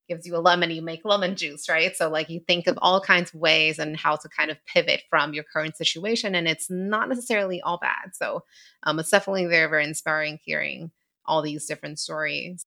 gives 0.09 0.27
you 0.27 0.37
a 0.37 0.39
lemon, 0.39 0.71
you 0.71 0.83
make 0.83 1.05
lemon 1.05 1.37
juice, 1.37 1.69
right? 1.69 1.97
So, 1.97 2.09
like, 2.09 2.29
you 2.29 2.41
think 2.41 2.67
of 2.67 2.79
all 2.83 3.01
kinds 3.01 3.33
of 3.33 3.41
ways 3.41 3.79
and 3.79 3.97
how 3.97 4.17
to 4.17 4.29
kind 4.29 4.51
of 4.51 4.65
pivot 4.67 5.03
from 5.09 5.33
your 5.33 5.45
current 5.45 5.77
situation, 5.77 6.35
and 6.35 6.49
it's 6.49 6.71
not 6.71 7.09
necessarily 7.09 7.61
all 7.63 7.79
bad. 7.79 8.15
So, 8.15 8.45
um, 8.83 8.99
it's 8.99 9.11
definitely 9.11 9.47
very, 9.47 9.69
very 9.69 9.85
inspiring 9.85 10.39
hearing 10.45 10.91
all 11.25 11.43
these 11.43 11.67
different 11.67 11.99
stories. 11.99 12.67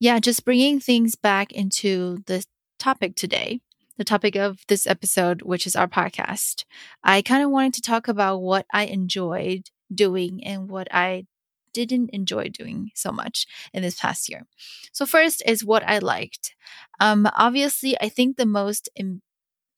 Yeah, 0.00 0.18
just 0.18 0.44
bringing 0.44 0.80
things 0.80 1.14
back 1.14 1.52
into 1.52 2.18
the 2.26 2.44
topic 2.78 3.14
today, 3.14 3.60
the 3.96 4.04
topic 4.04 4.34
of 4.34 4.58
this 4.66 4.86
episode, 4.86 5.42
which 5.42 5.66
is 5.66 5.76
our 5.76 5.86
podcast. 5.86 6.64
I 7.04 7.22
kind 7.22 7.44
of 7.44 7.50
wanted 7.50 7.74
to 7.74 7.82
talk 7.82 8.08
about 8.08 8.38
what 8.38 8.66
I 8.72 8.86
enjoyed 8.86 9.70
doing 9.94 10.44
and 10.44 10.68
what 10.68 10.88
I 10.90 11.26
didn't 11.72 12.10
enjoy 12.10 12.48
doing 12.48 12.90
so 12.94 13.12
much 13.12 13.46
in 13.72 13.82
this 13.82 13.98
past 13.98 14.28
year. 14.28 14.46
So 14.92 15.06
first 15.06 15.42
is 15.46 15.64
what 15.64 15.82
I 15.88 15.98
liked. 15.98 16.54
Um, 17.00 17.28
obviously, 17.36 17.96
I 18.00 18.08
think 18.08 18.36
the 18.36 18.46
most 18.46 18.88
in, 18.94 19.22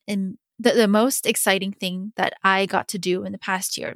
in 0.06 0.38
the, 0.58 0.72
the 0.72 0.88
most 0.88 1.26
exciting 1.26 1.72
thing 1.72 2.12
that 2.16 2.34
I 2.42 2.66
got 2.66 2.88
to 2.88 2.98
do 2.98 3.24
in 3.24 3.32
the 3.32 3.38
past 3.38 3.76
year 3.76 3.94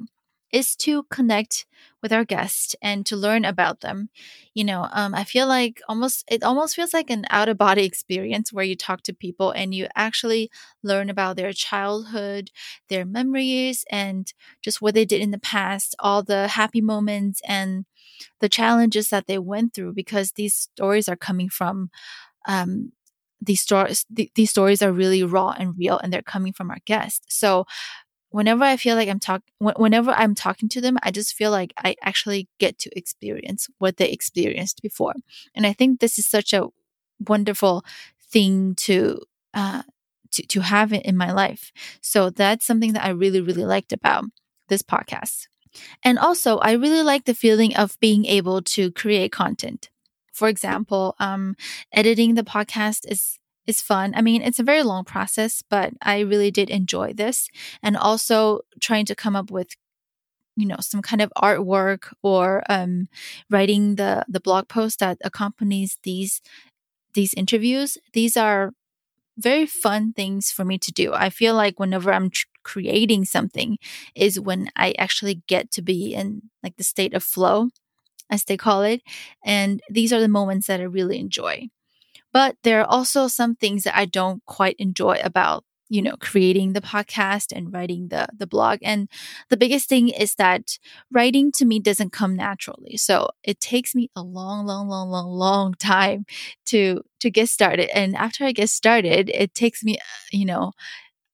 is 0.51 0.75
to 0.77 1.03
connect 1.03 1.65
with 2.01 2.11
our 2.13 2.25
guests 2.25 2.75
and 2.81 3.05
to 3.05 3.15
learn 3.15 3.45
about 3.45 3.81
them. 3.81 4.09
You 4.53 4.63
know, 4.63 4.87
um, 4.91 5.13
I 5.13 5.23
feel 5.23 5.47
like 5.47 5.81
almost 5.87 6.23
it 6.29 6.43
almost 6.43 6.75
feels 6.75 6.93
like 6.93 7.09
an 7.09 7.25
out 7.29 7.49
of 7.49 7.57
body 7.57 7.83
experience 7.85 8.51
where 8.51 8.65
you 8.65 8.75
talk 8.75 9.03
to 9.03 9.13
people 9.13 9.51
and 9.51 9.73
you 9.73 9.87
actually 9.95 10.49
learn 10.83 11.09
about 11.09 11.35
their 11.35 11.53
childhood, 11.53 12.49
their 12.89 13.05
memories, 13.05 13.85
and 13.91 14.31
just 14.61 14.81
what 14.81 14.93
they 14.95 15.05
did 15.05 15.21
in 15.21 15.31
the 15.31 15.39
past, 15.39 15.95
all 15.99 16.23
the 16.23 16.47
happy 16.49 16.81
moments 16.81 17.41
and 17.47 17.85
the 18.41 18.49
challenges 18.49 19.09
that 19.09 19.27
they 19.27 19.39
went 19.39 19.73
through. 19.73 19.93
Because 19.93 20.33
these 20.33 20.55
stories 20.55 21.09
are 21.09 21.17
coming 21.17 21.49
from 21.49 21.89
um, 22.47 22.91
these 23.41 23.61
stories 23.61 24.05
th- 24.15 24.31
these 24.35 24.49
stories 24.51 24.81
are 24.81 24.91
really 24.91 25.23
raw 25.23 25.51
and 25.57 25.75
real 25.77 25.97
and 25.99 26.11
they're 26.11 26.21
coming 26.21 26.53
from 26.53 26.69
our 26.71 26.79
guests 26.85 27.25
so 27.37 27.65
whenever 28.29 28.63
I 28.63 28.77
feel 28.77 28.95
like 28.95 29.09
I'm 29.09 29.19
talking, 29.19 29.51
whenever 29.59 30.11
I'm 30.11 30.35
talking 30.35 30.69
to 30.69 30.81
them, 30.81 30.97
I 31.03 31.11
just 31.11 31.33
feel 31.33 31.51
like 31.51 31.73
I 31.77 31.95
actually 32.01 32.47
get 32.59 32.77
to 32.79 32.97
experience 32.97 33.67
what 33.77 33.97
they 33.97 34.09
experienced 34.09 34.81
before. 34.81 35.13
And 35.55 35.65
I 35.65 35.73
think 35.73 35.99
this 35.99 36.19
is 36.19 36.27
such 36.27 36.53
a 36.53 36.67
wonderful 37.27 37.83
thing 38.31 38.75
to, 38.75 39.21
uh, 39.53 39.83
to, 40.31 40.45
to 40.47 40.61
have 40.61 40.93
in 40.93 41.17
my 41.17 41.31
life. 41.31 41.71
So 42.01 42.29
that's 42.29 42.65
something 42.65 42.93
that 42.93 43.05
I 43.05 43.09
really, 43.09 43.41
really 43.41 43.65
liked 43.65 43.91
about 43.91 44.25
this 44.67 44.83
podcast. 44.83 45.47
And 46.03 46.17
also, 46.17 46.57
I 46.57 46.73
really 46.73 47.03
like 47.03 47.25
the 47.25 47.33
feeling 47.33 47.75
of 47.75 47.99
being 47.99 48.25
able 48.25 48.61
to 48.61 48.91
create 48.91 49.31
content. 49.31 49.89
For 50.31 50.47
example, 50.47 51.15
um, 51.19 51.55
editing 51.91 52.35
the 52.35 52.43
podcast 52.43 53.09
is 53.11 53.38
is 53.69 53.81
fun. 53.81 54.13
I 54.15 54.21
mean, 54.21 54.41
it's 54.41 54.59
a 54.59 54.63
very 54.63 54.83
long 54.83 55.05
process, 55.05 55.63
but 55.69 55.93
I 56.01 56.19
really 56.21 56.51
did 56.51 56.69
enjoy 56.69 57.13
this. 57.13 57.47
And 57.83 57.95
also 57.95 58.61
trying 58.81 59.05
to 59.05 59.15
come 59.15 59.35
up 59.35 59.51
with 59.51 59.75
you 60.55 60.65
know 60.65 60.77
some 60.81 61.01
kind 61.01 61.21
of 61.21 61.31
artwork 61.37 62.11
or 62.21 62.63
um, 62.69 63.07
writing 63.49 63.95
the 63.95 64.25
the 64.27 64.41
blog 64.41 64.67
post 64.67 64.99
that 64.99 65.17
accompanies 65.23 65.97
these 66.03 66.41
these 67.13 67.33
interviews 67.33 67.97
these 68.13 68.35
are 68.35 68.71
very 69.37 69.65
fun 69.65 70.11
things 70.13 70.51
for 70.51 70.65
me 70.65 70.77
to 70.77 70.91
do 70.91 71.13
i 71.13 71.29
feel 71.29 71.55
like 71.55 71.79
whenever 71.79 72.11
i'm 72.11 72.29
tr- 72.29 72.45
creating 72.63 73.23
something 73.25 73.77
is 74.15 74.39
when 74.39 74.69
i 74.75 74.93
actually 74.99 75.41
get 75.47 75.71
to 75.71 75.81
be 75.81 76.13
in 76.13 76.41
like 76.63 76.75
the 76.77 76.83
state 76.83 77.13
of 77.13 77.23
flow 77.23 77.69
as 78.29 78.43
they 78.43 78.57
call 78.57 78.83
it 78.83 79.01
and 79.45 79.81
these 79.89 80.11
are 80.13 80.19
the 80.21 80.27
moments 80.39 80.67
that 80.67 80.81
i 80.81 80.83
really 80.83 81.19
enjoy 81.19 81.69
but 82.33 82.55
there 82.63 82.81
are 82.81 82.87
also 82.87 83.27
some 83.27 83.55
things 83.55 83.83
that 83.83 83.97
I 83.97 84.05
don't 84.05 84.43
quite 84.45 84.75
enjoy 84.79 85.19
about 85.23 85.63
you 85.91 86.01
know 86.03 86.15
creating 86.19 86.73
the 86.73 86.81
podcast 86.81 87.51
and 87.55 87.73
writing 87.73 88.09
the 88.09 88.27
the 88.37 88.47
blog. 88.47 88.79
And 88.83 89.09
the 89.49 89.57
biggest 89.57 89.89
thing 89.89 90.09
is 90.09 90.35
that 90.35 90.77
writing 91.11 91.51
to 91.53 91.65
me 91.65 91.79
doesn't 91.79 92.11
come 92.11 92.35
naturally. 92.35 92.97
So 92.97 93.29
it 93.43 93.59
takes 93.59 93.95
me 93.95 94.09
a 94.15 94.21
long 94.21 94.65
long 94.65 94.87
long 94.87 95.09
long 95.09 95.27
long 95.29 95.73
time 95.75 96.25
to 96.67 97.01
to 97.21 97.29
get 97.31 97.49
started. 97.49 97.89
And 97.97 98.15
after 98.15 98.45
i 98.45 98.51
get 98.51 98.69
started 98.69 99.29
it 99.33 99.53
takes 99.53 99.83
me 99.83 99.97
you 100.31 100.45
know 100.45 100.71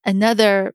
another 0.05 0.73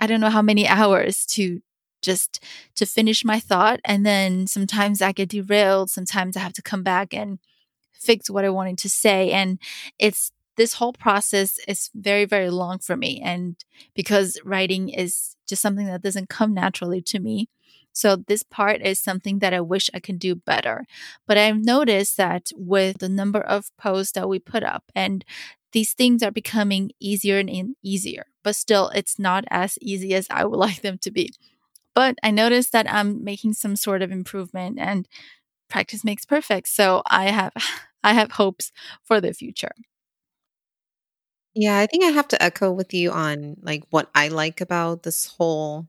i 0.00 0.06
don't 0.06 0.20
know 0.20 0.30
how 0.30 0.42
many 0.42 0.66
hours 0.68 1.26
to 1.26 1.60
just 2.02 2.42
to 2.76 2.86
finish 2.86 3.24
my 3.24 3.40
thought. 3.40 3.80
And 3.84 4.04
then 4.06 4.46
sometimes 4.46 5.02
i 5.02 5.12
get 5.12 5.30
derailed. 5.30 5.90
Sometimes 5.90 6.36
i 6.36 6.40
have 6.40 6.52
to 6.54 6.62
come 6.62 6.82
back 6.82 7.14
and 7.14 7.38
fix 8.04 8.30
what 8.30 8.44
I 8.44 8.50
wanted 8.50 8.78
to 8.78 8.88
say. 8.88 9.30
And 9.30 9.58
it's 9.98 10.32
this 10.56 10.74
whole 10.74 10.92
process 10.92 11.58
is 11.66 11.90
very, 11.94 12.24
very 12.24 12.50
long 12.50 12.78
for 12.78 12.96
me. 12.96 13.20
And 13.22 13.56
because 13.94 14.38
writing 14.44 14.88
is 14.88 15.36
just 15.46 15.62
something 15.62 15.86
that 15.86 16.02
doesn't 16.02 16.28
come 16.28 16.54
naturally 16.54 17.02
to 17.02 17.18
me. 17.18 17.48
So 17.92 18.16
this 18.16 18.42
part 18.42 18.80
is 18.82 18.98
something 18.98 19.38
that 19.38 19.54
I 19.54 19.60
wish 19.60 19.88
I 19.94 20.00
can 20.00 20.18
do 20.18 20.34
better. 20.34 20.84
But 21.26 21.38
I've 21.38 21.64
noticed 21.64 22.16
that 22.16 22.50
with 22.56 22.98
the 22.98 23.08
number 23.08 23.40
of 23.40 23.76
posts 23.76 24.12
that 24.12 24.28
we 24.28 24.38
put 24.38 24.64
up 24.64 24.84
and 24.94 25.24
these 25.72 25.92
things 25.92 26.22
are 26.22 26.30
becoming 26.30 26.92
easier 27.00 27.38
and 27.38 27.74
easier, 27.82 28.26
but 28.44 28.54
still 28.54 28.90
it's 28.90 29.18
not 29.18 29.44
as 29.50 29.76
easy 29.80 30.14
as 30.14 30.28
I 30.30 30.44
would 30.44 30.56
like 30.66 30.82
them 30.82 30.98
to 30.98 31.10
be. 31.10 31.30
But 31.94 32.16
I 32.22 32.30
noticed 32.30 32.72
that 32.72 32.92
I'm 32.92 33.22
making 33.22 33.54
some 33.54 33.76
sort 33.76 34.02
of 34.02 34.10
improvement 34.10 34.78
and 34.80 35.06
practice 35.68 36.04
makes 36.04 36.24
perfect. 36.24 36.68
So 36.68 37.02
I 37.06 37.26
have 37.30 37.52
I 38.04 38.14
have 38.14 38.32
hopes 38.32 38.72
for 39.04 39.20
the 39.20 39.34
future. 39.34 39.72
Yeah, 41.54 41.78
I 41.78 41.86
think 41.86 42.04
I 42.04 42.08
have 42.08 42.28
to 42.28 42.42
echo 42.42 42.72
with 42.72 42.92
you 42.92 43.10
on 43.12 43.56
like 43.62 43.84
what 43.90 44.10
I 44.14 44.28
like 44.28 44.60
about 44.60 45.02
this 45.04 45.26
whole 45.26 45.86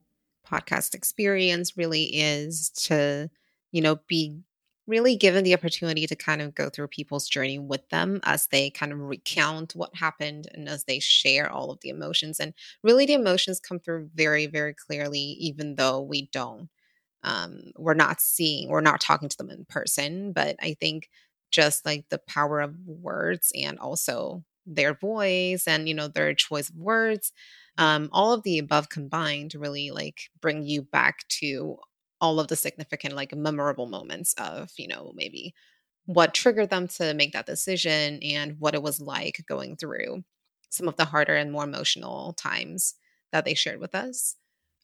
podcast 0.47 0.93
experience 0.93 1.75
really 1.75 2.03
is 2.15 2.69
to, 2.85 3.29
you 3.71 3.81
know, 3.81 3.97
be 4.07 4.39
really 4.87 5.15
given 5.15 5.43
the 5.43 5.55
opportunity 5.55 6.05
to 6.05 6.15
kind 6.15 6.41
of 6.43 6.53
go 6.53 6.69
through 6.69 6.87
people's 6.89 7.27
journey 7.27 7.57
with 7.57 7.87
them 7.89 8.19
as 8.23 8.45
they 8.47 8.69
kind 8.69 8.91
of 8.93 8.99
recount 8.99 9.73
what 9.75 9.95
happened 9.95 10.47
and 10.53 10.69
as 10.69 10.83
they 10.83 10.99
share 10.99 11.51
all 11.51 11.71
of 11.71 11.79
the 11.81 11.89
emotions. 11.89 12.39
And 12.39 12.53
really, 12.83 13.07
the 13.07 13.13
emotions 13.13 13.59
come 13.59 13.79
through 13.79 14.11
very, 14.13 14.45
very 14.45 14.75
clearly, 14.75 15.19
even 15.19 15.75
though 15.75 16.01
we 16.01 16.27
don't, 16.31 16.69
um, 17.23 17.71
we're 17.77 17.95
not 17.95 18.21
seeing, 18.21 18.69
we're 18.69 18.81
not 18.81 19.01
talking 19.01 19.29
to 19.29 19.37
them 19.37 19.49
in 19.49 19.65
person. 19.65 20.31
But 20.33 20.57
I 20.61 20.75
think 20.79 21.09
just 21.51 21.85
like 21.85 22.05
the 22.09 22.17
power 22.17 22.61
of 22.61 22.75
words 22.85 23.51
and 23.55 23.79
also 23.79 24.43
their 24.65 24.93
voice 24.93 25.67
and 25.67 25.87
you 25.87 25.93
know 25.93 26.07
their 26.07 26.33
choice 26.33 26.69
of 26.69 26.75
words 26.75 27.31
um, 27.77 28.09
all 28.11 28.33
of 28.33 28.43
the 28.43 28.57
above 28.57 28.89
combined 28.89 29.53
really 29.55 29.91
like 29.91 30.29
bring 30.41 30.63
you 30.63 30.81
back 30.81 31.27
to 31.27 31.77
all 32.21 32.39
of 32.39 32.47
the 32.47 32.55
significant 32.55 33.15
like 33.15 33.35
memorable 33.35 33.85
moments 33.85 34.33
of 34.37 34.71
you 34.77 34.87
know 34.87 35.11
maybe 35.15 35.53
what 36.05 36.33
triggered 36.33 36.69
them 36.69 36.87
to 36.87 37.13
make 37.13 37.33
that 37.33 37.45
decision 37.45 38.19
and 38.21 38.59
what 38.59 38.75
it 38.75 38.81
was 38.83 38.99
like 39.01 39.43
going 39.47 39.75
through 39.75 40.23
some 40.69 40.87
of 40.87 40.95
the 40.97 41.05
harder 41.05 41.35
and 41.35 41.51
more 41.51 41.63
emotional 41.63 42.33
times 42.33 42.95
that 43.31 43.43
they 43.43 43.53
shared 43.53 43.79
with 43.79 43.95
us. 43.95 44.35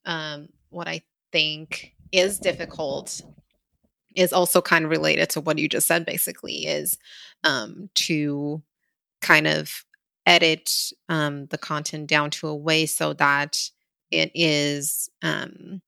Um, 0.06 0.50
what 0.70 0.88
i 0.88 1.04
think 1.32 1.94
is 2.12 2.40
difficult 2.40 3.22
is 4.16 4.34
also 4.34 4.62
kind 4.62 4.86
of 4.86 4.92
related 4.92 5.30
to 5.30 5.42
what 5.42 5.58
you 5.58 5.68
just 5.68 5.88
said 5.88 6.06
basically 6.06 6.66
is 6.66 6.98
um, 7.44 7.90
to 7.96 8.62
kind 9.22 9.48
of 9.48 9.86
edit 10.26 10.92
um, 11.10 11.48
the 11.48 11.58
content 11.58 12.08
down 12.08 12.30
to 12.30 12.48
a 12.48 12.56
way 12.56 12.86
so 12.86 13.14
that 13.14 13.70
it 14.12 14.32
is 14.36 15.10
um, 15.22 15.82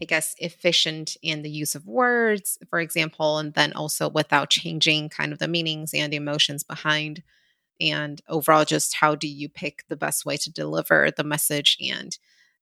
i 0.00 0.04
guess 0.04 0.34
efficient 0.38 1.16
in 1.22 1.42
the 1.42 1.50
use 1.50 1.74
of 1.74 1.86
words 1.86 2.58
for 2.70 2.78
example 2.78 3.38
and 3.38 3.54
then 3.54 3.72
also 3.72 4.08
without 4.08 4.50
changing 4.50 5.08
kind 5.08 5.32
of 5.32 5.38
the 5.38 5.48
meanings 5.48 5.92
and 5.92 6.12
the 6.12 6.16
emotions 6.16 6.62
behind 6.62 7.22
and 7.80 8.22
overall 8.28 8.64
just 8.64 8.94
how 8.96 9.14
do 9.14 9.28
you 9.28 9.48
pick 9.48 9.84
the 9.88 9.96
best 9.96 10.24
way 10.24 10.36
to 10.36 10.52
deliver 10.52 11.10
the 11.16 11.24
message 11.24 11.76
and 11.80 12.18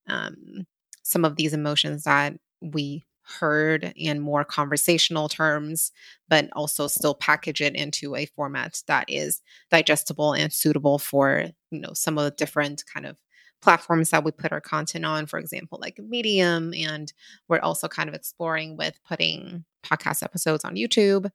um, 0.09 0.67
some 1.03 1.25
of 1.25 1.37
these 1.37 1.53
emotions 1.53 2.05
that 2.05 2.35
we 2.61 3.05
heard 3.39 3.93
in 3.97 4.21
more 4.21 4.45
conversational 4.45 5.29
terms, 5.29 5.93
but 6.29 6.49
also 6.53 6.87
still 6.87 7.15
package 7.15 7.61
it 7.61 7.75
into 7.75 8.15
a 8.15 8.27
format 8.27 8.83
that 8.87 9.07
is 9.09 9.43
digestible 9.71 10.33
and 10.33 10.53
suitable 10.53 10.99
for, 10.99 11.47
you 11.71 11.81
know, 11.81 11.93
some 11.93 12.19
of 12.19 12.25
the 12.25 12.31
different 12.31 12.85
kind 12.93 13.07
of 13.07 13.17
platforms 13.63 14.11
that 14.11 14.25
we 14.25 14.31
put 14.31 14.53
our 14.53 14.61
content 14.61 15.05
on, 15.05 15.27
for 15.27 15.39
example, 15.39 15.79
like 15.81 15.99
Medium. 15.99 16.73
And 16.75 17.13
we're 17.49 17.59
also 17.59 17.89
kind 17.89 18.09
of 18.09 18.15
exploring 18.15 18.77
with 18.77 18.99
putting 19.09 19.65
podcast 19.85 20.23
episodes 20.23 20.65
on 20.65 20.77
YouTube. 20.77 21.31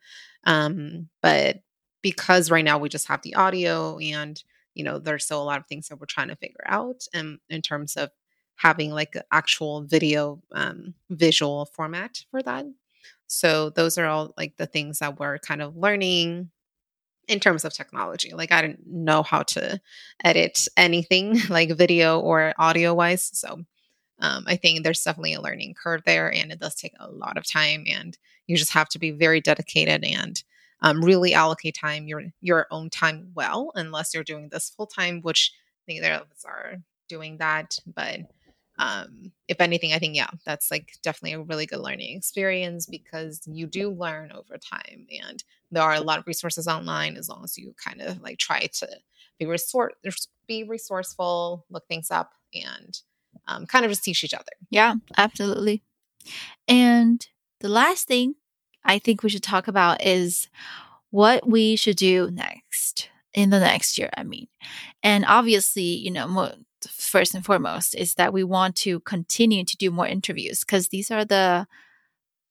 Um, 0.46 1.10
but 1.22 1.62
because 2.02 2.52
right 2.52 2.66
now 2.66 2.78
we 2.78 2.90
just 2.90 3.08
have 3.08 3.22
the 3.22 3.36
audio 3.36 3.98
and 4.00 4.42
you 4.74 4.84
know 4.84 5.00
there's 5.00 5.26
still 5.26 5.42
a 5.42 5.44
lot 5.44 5.60
of 5.60 5.68
things 5.68 5.88
that 5.88 6.00
we're 6.00 6.06
trying 6.06 6.30
to 6.30 6.36
figure 6.36 6.64
out 6.66 7.04
um, 7.14 7.40
in 7.50 7.62
terms 7.62 7.96
of 7.96 8.10
having 8.62 8.92
like 8.92 9.18
actual 9.32 9.82
video 9.82 10.40
um, 10.52 10.94
visual 11.10 11.66
format 11.66 12.24
for 12.30 12.44
that. 12.44 12.66
So 13.26 13.72
those 13.72 13.98
are 13.98 14.06
all 14.06 14.36
like 14.38 14.58
the 14.58 14.68
things 14.68 15.00
that 15.00 15.20
we're 15.20 15.40
kind 15.40 15.64
of 15.64 15.76
learning 15.76 16.52
in 17.28 17.40
terms 17.40 17.66
of 17.66 17.74
technology. 17.74 18.34
Like 18.34 18.52
I 18.52 18.62
didn't 18.62 18.86
know 18.86 19.24
how 19.24 19.42
to 19.44 19.82
edit 20.24 20.68
anything 20.78 21.40
like 21.50 21.76
video 21.76 22.20
or 22.20 22.54
audio 22.60 22.94
wise. 22.94 23.32
So 23.34 23.64
um, 24.20 24.44
I 24.46 24.58
think 24.58 24.84
there's 24.84 25.02
definitely 25.02 25.34
a 25.34 25.42
learning 25.42 25.74
curve 25.82 26.04
there, 26.06 26.32
and 26.32 26.52
it 26.52 26.60
does 26.60 26.76
take 26.76 26.94
a 27.00 27.10
lot 27.10 27.38
of 27.38 27.50
time. 27.50 27.86
And 27.88 28.16
you 28.46 28.56
just 28.56 28.74
have 28.74 28.90
to 28.90 29.00
be 29.00 29.10
very 29.10 29.42
dedicated 29.42 30.04
and 30.04 30.44
um, 30.84 31.04
really 31.04 31.34
allocate 31.34 31.76
time 31.76 32.08
your 32.08 32.26
your 32.42 32.68
own 32.70 32.92
time 32.92 33.32
well. 33.34 33.72
Unless 33.74 34.14
you're 34.14 34.24
doing 34.24 34.50
this 34.52 34.70
full 34.70 34.86
time, 34.86 35.22
which 35.22 35.52
neither 35.88 36.12
of 36.12 36.30
us 36.30 36.46
are 36.46 36.76
doing 37.10 37.38
that, 37.38 37.80
but 37.88 38.20
um, 38.82 39.32
if 39.48 39.62
anything, 39.62 39.94
I 39.94 40.00
think, 40.00 40.16
yeah, 40.16 40.32
that's 40.44 40.72
like 40.72 40.94
definitely 41.04 41.34
a 41.34 41.44
really 41.44 41.68
good 41.68 41.82
learning 41.82 42.18
experience 42.18 42.88
because 42.88 43.42
you 43.46 43.68
do 43.68 43.92
learn 43.92 44.32
over 44.32 44.58
time. 44.58 45.06
And 45.22 45.44
there 45.70 45.84
are 45.84 45.94
a 45.94 46.02
lot 46.02 46.18
of 46.18 46.26
resources 46.26 46.68
online 46.68 47.16
as 47.16 47.30
long 47.30 47.44
as 47.44 47.60
you 47.60 47.76
kind 47.78 48.02
of 48.02 48.20
like 48.24 48.40
try 48.40 48.62
to 48.62 48.88
be, 49.38 49.46
resor- 49.46 49.92
be 50.48 50.64
resourceful, 50.64 51.64
look 51.70 51.88
things 51.88 52.10
up, 52.10 52.32
and 52.56 53.00
um, 53.48 53.68
kind 53.68 53.86
of 53.86 53.92
just 53.92 54.04
teach 54.04 54.24
each 54.24 54.34
other. 54.34 54.52
Yeah, 54.72 54.96
absolutely. 55.16 55.84
And 56.68 57.26
the 57.60 57.70
last 57.70 58.08
thing 58.08 58.34
I 58.84 58.98
think 58.98 59.22
we 59.22 59.30
should 59.30 59.44
talk 59.44 59.68
about 59.68 60.04
is 60.04 60.50
what 61.12 61.48
we 61.48 61.76
should 61.76 61.98
do 61.98 62.32
next 62.32 63.10
in 63.36 63.52
the 63.52 63.60
next 63.60 64.00
year. 64.00 64.10
I 64.18 64.24
mean, 64.24 64.48
and 65.04 65.24
obviously, 65.28 65.84
you 65.84 66.10
know, 66.10 66.28
first 66.90 67.36
and 67.36 67.46
foremost 67.46 67.96
is 67.96 68.16
that 68.16 68.34
we 68.34 68.44
want 68.44 68.76
to 68.78 69.00
continue 69.02 69.64
to 69.66 69.78
do 69.78 69.92
more 69.92 70.08
interviews 70.08 70.62
because 70.62 70.90
these 70.90 71.12
are 71.12 71.26
the, 71.26 71.68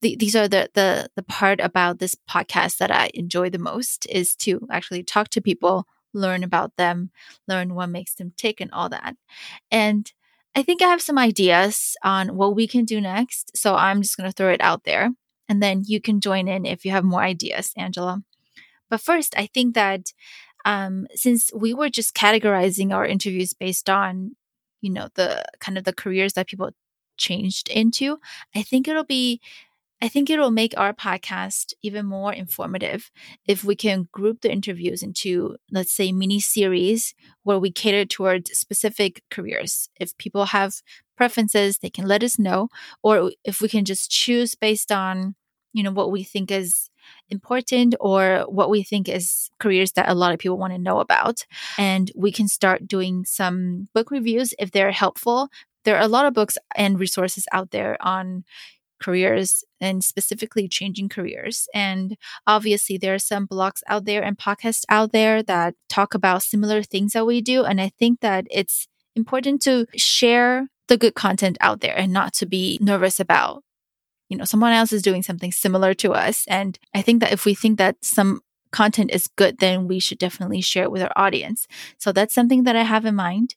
the 0.03 0.17
these 0.17 0.37
are 0.37 0.49
the 0.49 0.71
the 0.75 1.11
the 1.17 1.23
part 1.23 1.61
about 1.61 1.99
this 1.99 2.15
podcast 2.29 2.79
that 2.79 2.91
I 2.91 3.11
enjoy 3.15 3.51
the 3.51 3.59
most 3.59 4.07
is 4.07 4.35
to 4.37 4.67
actually 4.71 5.03
talk 5.03 5.29
to 5.31 5.41
people, 5.41 5.87
learn 6.15 6.43
about 6.43 6.77
them, 6.77 7.11
learn 7.47 7.75
what 7.75 7.89
makes 7.89 8.15
them 8.15 8.33
tick 8.37 8.61
and 8.61 8.71
all 8.73 8.89
that. 8.89 9.17
And 9.71 10.11
I 10.55 10.63
think 10.63 10.83
I 10.83 10.89
have 10.89 11.03
some 11.03 11.19
ideas 11.19 11.97
on 12.03 12.37
what 12.37 12.57
we 12.57 12.67
can 12.67 12.85
do 12.85 13.01
next. 13.01 13.57
So 13.57 13.77
I'm 13.77 14.03
just 14.03 14.17
going 14.17 14.29
to 14.29 14.35
throw 14.35 14.51
it 14.51 14.61
out 14.61 14.85
there 14.85 15.11
and 15.49 15.63
then 15.63 15.83
you 15.87 16.01
can 16.01 16.21
join 16.21 16.49
in 16.49 16.65
if 16.65 16.85
you 16.85 16.93
have 16.93 17.05
more 17.05 17.23
ideas, 17.23 17.73
Angela. 17.77 18.23
But 18.89 19.01
first, 19.01 19.35
I 19.37 19.47
think 19.47 19.75
that 19.75 20.13
um, 20.65 21.07
since 21.15 21.51
we 21.55 21.75
were 21.75 21.89
just 21.91 22.15
categorizing 22.15 22.93
our 22.95 23.07
interviews 23.07 23.53
based 23.55 23.91
on, 23.91 24.37
you 24.81 24.91
know, 24.91 25.09
the 25.15 25.45
kind 25.61 25.79
of 25.79 25.85
the 25.85 25.93
careers 25.93 26.35
that 26.35 26.49
people 26.49 26.71
changed 27.17 27.69
into, 27.69 28.19
I 28.55 28.63
think 28.63 28.89
it'll 28.89 29.05
be 29.05 29.41
I 30.03 30.09
think 30.09 30.31
it'll 30.31 30.51
make 30.51 30.75
our 30.79 30.95
podcast 30.95 31.75
even 31.83 32.07
more 32.07 32.33
informative 32.33 33.11
if 33.47 33.65
we 33.65 33.77
can 33.77 34.09
group 34.13 34.41
the 34.41 34.51
interviews 34.51 35.03
into, 35.03 35.57
let's 35.71 35.93
say, 35.93 36.11
mini 36.13 36.41
series 36.41 37.15
where 37.43 37.59
we 37.59 37.71
cater 37.71 38.07
towards 38.07 38.51
specific 38.59 39.23
careers. 39.31 39.91
If 40.01 40.17
people 40.19 40.47
have 40.47 40.75
preferences, 41.17 41.79
they 41.79 41.91
can 41.91 42.07
let 42.07 42.23
us 42.23 42.39
know, 42.39 42.69
or 43.03 43.33
if 43.45 43.61
we 43.61 43.69
can 43.69 43.85
just 43.85 44.11
choose 44.11 44.55
based 44.55 44.91
on, 44.91 45.35
you 45.73 45.83
know, 45.83 45.93
what 45.93 46.11
we 46.11 46.25
think 46.25 46.51
is 46.51 46.90
important 47.29 47.95
or 48.01 48.45
what 48.49 48.71
we 48.71 48.83
think 48.83 49.09
is 49.09 49.51
careers 49.59 49.93
that 49.93 50.09
a 50.09 50.15
lot 50.15 50.33
of 50.33 50.39
people 50.39 50.59
want 50.59 50.73
to 50.73 50.79
know 50.79 51.01
about. 51.01 51.45
And 51.79 52.11
we 52.15 52.33
can 52.33 52.49
start 52.49 52.87
doing 52.87 53.25
some 53.25 53.89
book 53.95 54.11
reviews 54.11 54.55
if 54.59 54.71
they're 54.71 54.93
helpful. 54.93 55.49
There 55.85 55.97
are 55.97 56.03
a 56.03 56.09
lot 56.09 56.27
of 56.27 56.35
books 56.35 56.59
and 56.75 56.99
resources 56.99 57.47
out 57.53 57.71
there 57.71 57.97
on 58.01 58.45
careers 59.01 59.65
and 59.81 60.05
specifically 60.05 60.69
changing 60.69 61.09
careers. 61.09 61.69
And 61.75 62.17
obviously, 62.47 62.99
there 62.99 63.15
are 63.15 63.19
some 63.19 63.49
blogs 63.49 63.81
out 63.89 64.05
there 64.05 64.23
and 64.23 64.39
podcasts 64.39 64.85
out 64.89 65.13
there 65.13 65.43
that 65.45 65.75
talk 65.89 66.15
about 66.15 66.43
similar 66.43 66.83
things 66.83 67.13
that 67.13 67.27
we 67.27 67.41
do. 67.41 67.65
And 67.65 67.81
I 67.81 67.91
think 67.99 68.21
that 68.21 68.47
it's 68.51 68.87
important 69.17 69.63
to 69.63 69.87
share 69.97 70.69
the 70.89 70.97
good 70.97 71.15
content 71.15 71.57
out 71.61 71.81
there 71.81 71.97
and 71.97 72.13
not 72.13 72.35
to 72.35 72.47
be 72.47 72.79
nervous 72.81 73.21
about 73.21 73.63
you 74.31 74.39
know, 74.39 74.45
someone 74.45 74.73
else 74.73 74.93
is 74.93 75.03
doing 75.03 75.23
something 75.23 75.53
similar 75.53 75.93
to 75.95 76.13
us. 76.13 76.47
And 76.49 76.79
I 76.95 77.03
think 77.03 77.21
that 77.21 77.33
if 77.33 77.45
we 77.45 77.55
think 77.55 77.77
that 77.79 77.97
some 78.03 78.41
content 78.71 79.11
is 79.13 79.27
good, 79.27 79.59
then 79.59 79.89
we 79.89 79.99
should 79.99 80.19
definitely 80.19 80.63
share 80.63 80.85
it 80.85 80.93
with 80.93 81.03
our 81.03 81.13
audience. 81.17 81.67
So 81.99 82.13
that's 82.13 82.35
something 82.35 82.63
that 82.63 82.77
I 82.77 82.85
have 82.85 83.05
in 83.05 83.17
mind. 83.17 83.57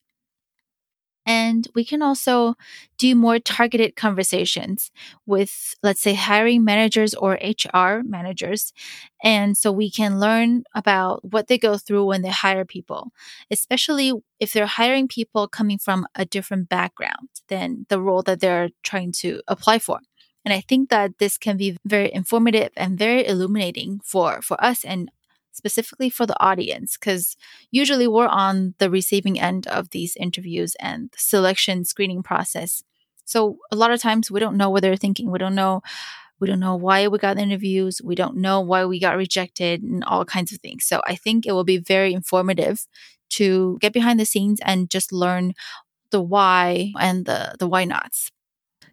And 1.25 1.67
we 1.73 1.85
can 1.85 2.01
also 2.01 2.55
do 2.97 3.15
more 3.15 3.39
targeted 3.39 3.95
conversations 3.95 4.91
with, 5.25 5.73
let's 5.81 6.01
say, 6.01 6.15
hiring 6.15 6.65
managers 6.65 7.13
or 7.13 7.39
HR 7.41 8.01
managers. 8.03 8.73
And 9.23 9.57
so 9.57 9.71
we 9.71 9.89
can 9.89 10.19
learn 10.19 10.63
about 10.75 11.23
what 11.23 11.47
they 11.47 11.57
go 11.57 11.77
through 11.77 12.05
when 12.05 12.23
they 12.23 12.29
hire 12.29 12.65
people, 12.65 13.11
especially 13.49 14.11
if 14.41 14.51
they're 14.51 14.65
hiring 14.65 15.07
people 15.07 15.47
coming 15.47 15.77
from 15.77 16.05
a 16.13 16.25
different 16.25 16.67
background 16.67 17.29
than 17.47 17.85
the 17.87 18.01
role 18.01 18.23
that 18.23 18.41
they're 18.41 18.69
trying 18.83 19.13
to 19.13 19.41
apply 19.47 19.79
for. 19.79 19.99
And 20.45 20.53
I 20.53 20.61
think 20.61 20.89
that 20.89 21.19
this 21.19 21.37
can 21.37 21.57
be 21.57 21.77
very 21.85 22.13
informative 22.13 22.71
and 22.75 22.97
very 22.97 23.25
illuminating 23.25 24.01
for, 24.03 24.41
for 24.41 24.61
us 24.63 24.83
and 24.83 25.09
specifically 25.51 26.09
for 26.09 26.25
the 26.25 26.39
audience, 26.43 26.97
because 26.97 27.37
usually 27.71 28.07
we're 28.07 28.27
on 28.27 28.73
the 28.79 28.89
receiving 28.89 29.39
end 29.39 29.67
of 29.67 29.91
these 29.91 30.15
interviews 30.17 30.75
and 30.79 31.11
the 31.11 31.19
selection 31.19 31.85
screening 31.85 32.23
process. 32.23 32.83
So 33.25 33.59
a 33.71 33.75
lot 33.75 33.91
of 33.91 34.01
times 34.01 34.29
we 34.29 34.39
don't 34.39 34.57
know 34.57 34.69
what 34.69 34.81
they're 34.81 34.97
thinking. 34.97 35.31
We 35.31 35.39
don't 35.39 35.55
know 35.55 35.81
we 36.39 36.47
don't 36.47 36.59
know 36.59 36.75
why 36.75 37.07
we 37.07 37.19
got 37.19 37.39
interviews. 37.39 38.01
We 38.03 38.15
don't 38.15 38.35
know 38.35 38.59
why 38.59 38.83
we 38.83 38.99
got 38.99 39.15
rejected 39.15 39.81
and 39.81 40.03
all 40.03 40.25
kinds 40.25 40.51
of 40.51 40.59
things. 40.59 40.83
So 40.83 41.01
I 41.07 41.15
think 41.15 41.45
it 41.45 41.53
will 41.53 41.63
be 41.63 41.77
very 41.77 42.13
informative 42.13 42.85
to 43.29 43.77
get 43.79 43.93
behind 43.93 44.19
the 44.19 44.25
scenes 44.25 44.59
and 44.65 44.89
just 44.89 45.13
learn 45.13 45.53
the 46.09 46.21
why 46.21 46.91
and 46.99 47.25
the 47.25 47.55
the 47.59 47.67
why 47.67 47.85
nots. 47.85 48.29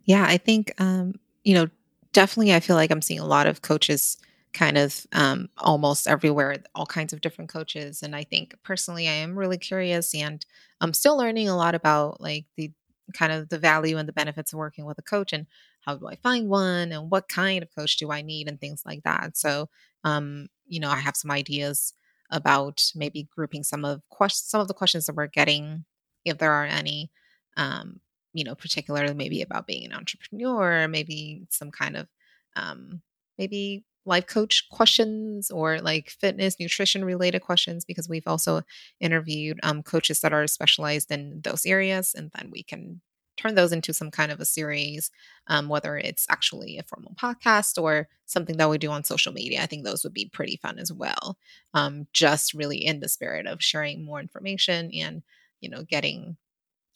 Yeah, 0.05 0.25
I 0.25 0.37
think 0.37 0.73
um, 0.79 1.15
you 1.45 1.55
know, 1.55 1.69
definitely 2.13 2.55
I 2.55 2.61
feel 2.61 2.77
like 2.77 2.91
I'm 2.91 3.03
seeing 3.03 3.21
a 3.21 3.27
lot 3.27 3.47
of 3.47 3.63
coaches 3.63 4.19
kind 4.53 4.77
of 4.77 5.07
um, 5.13 5.49
almost 5.59 6.09
everywhere, 6.09 6.57
all 6.75 6.87
kinds 6.87 7.13
of 7.13 7.21
different 7.21 7.51
coaches. 7.51 8.03
And 8.03 8.17
I 8.17 8.25
think 8.25 8.55
personally, 8.65 9.09
I 9.09 9.13
am 9.13 9.39
really 9.39 9.59
curious 9.59 10.15
and 10.15 10.45
I'm 10.81 10.93
still 10.93 11.17
learning 11.17 11.49
a 11.49 11.57
lot 11.57 11.75
about 11.75 12.21
like 12.21 12.47
the 12.57 12.73
kind 13.15 13.33
of 13.33 13.49
the 13.49 13.59
value 13.59 13.97
and 13.97 14.09
the 14.09 14.13
benefits 14.13 14.53
of 14.53 14.59
working 14.59 14.85
with 14.85 14.99
a 14.99 15.03
coach 15.03 15.33
and 15.33 15.47
how 15.83 15.97
do 15.97 16.07
I 16.09 16.17
find 16.17 16.49
one 16.49 16.93
and 16.93 17.11
what 17.11 17.29
kind 17.29 17.63
of 17.63 17.75
coach 17.75 17.97
do 17.97 18.11
I 18.11 18.23
need 18.23 18.49
and 18.49 18.61
things 18.61 18.83
like 18.85 19.03
that. 19.05 19.37
So, 19.37 19.69
um, 20.05 20.49
you 20.67 20.81
know, 20.81 20.91
I 20.91 20.97
have 20.97 21.17
some 21.17 21.31
ideas 21.31 21.95
about 22.31 22.83
maybe 22.95 23.29
grouping 23.35 23.63
some 23.65 23.85
of 23.85 24.03
questions, 24.09 24.49
some 24.51 24.61
of 24.61 24.69
the 24.69 24.75
questions 24.75 25.07
that 25.07 25.17
we're 25.17 25.27
getting, 25.27 25.85
if 26.25 26.39
there 26.39 26.53
are 26.53 26.65
any, 26.67 27.11
um, 27.57 28.01
you 28.33 28.45
know, 28.45 28.55
particularly 28.55 29.15
maybe 29.15 29.43
about 29.43 29.67
being 29.67 29.85
an 29.85 29.93
entrepreneur, 29.93 30.87
maybe 30.89 31.43
some 31.51 31.71
kind 31.71 31.97
of 31.97 32.09
um, 32.57 33.03
maybe 33.39 33.85
life 34.07 34.27
coach 34.27 34.67
questions 34.71 35.51
or 35.51 35.79
like 35.81 36.11
fitness, 36.11 36.59
nutrition 36.59 37.05
related 37.05 37.41
questions, 37.41 37.85
because 37.85 38.09
we've 38.09 38.27
also 38.27 38.63
interviewed 39.01 39.61
um, 39.63 39.83
coaches 39.83 40.21
that 40.21 40.33
are 40.33 40.47
specialized 40.47 41.11
in 41.11 41.41
those 41.43 41.67
areas. 41.67 42.15
And 42.15 42.31
then 42.35 42.51
we 42.51 42.63
can 42.63 43.01
turn 43.37 43.55
those 43.55 43.73
into 43.73 43.95
some 43.95 44.11
kind 44.11 44.33
of 44.33 44.41
a 44.41 44.45
series, 44.45 45.11
um, 45.47 45.69
whether 45.69 45.97
it's 45.97 46.27
actually 46.29 46.79
a 46.79 46.83
formal 46.83 47.15
podcast 47.15 47.81
or 47.81 48.09
something 48.27 48.57
that 48.57 48.69
we 48.69 48.79
do 48.79 48.91
on 48.91 49.05
social 49.05 49.33
media. 49.33 49.63
I 49.63 49.67
think 49.67 49.85
those 49.85 50.05
would 50.05 50.15
be 50.15 50.31
pretty 50.33 50.57
fun 50.57 50.79
as 50.79 50.93
well. 50.93 51.37
Um, 51.75 52.07
just 52.13 52.55
really 52.55 52.85
in 52.85 53.01
the 53.01 53.09
spirit 53.09 53.47
of 53.47 53.63
sharing 53.63 54.05
more 54.05 54.21
information 54.21 54.91
and, 54.95 55.23
you 55.61 55.71
know, 55.71 55.85
getting 55.85 56.37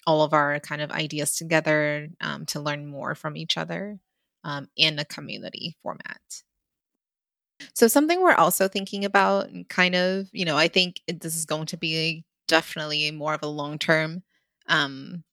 all 0.06 0.22
of 0.22 0.32
our 0.32 0.60
kind 0.60 0.82
of 0.82 0.90
ideas 0.90 1.36
together 1.36 2.08
um, 2.20 2.46
to 2.46 2.60
learn 2.60 2.86
more 2.86 3.14
from 3.14 3.36
each 3.36 3.56
other 3.56 3.98
um, 4.44 4.68
in 4.76 4.98
a 4.98 5.04
community 5.04 5.76
format. 5.82 6.20
So, 7.74 7.88
something 7.88 8.20
we're 8.20 8.34
also 8.34 8.68
thinking 8.68 9.04
about, 9.04 9.48
and 9.48 9.68
kind 9.68 9.94
of, 9.94 10.28
you 10.32 10.44
know, 10.44 10.56
I 10.56 10.68
think 10.68 11.00
this 11.08 11.36
is 11.36 11.46
going 11.46 11.66
to 11.66 11.76
be 11.76 12.24
definitely 12.48 13.10
more 13.10 13.34
of 13.34 13.42
a 13.42 13.46
long 13.46 13.78
term 13.78 14.22
um, 14.68 15.24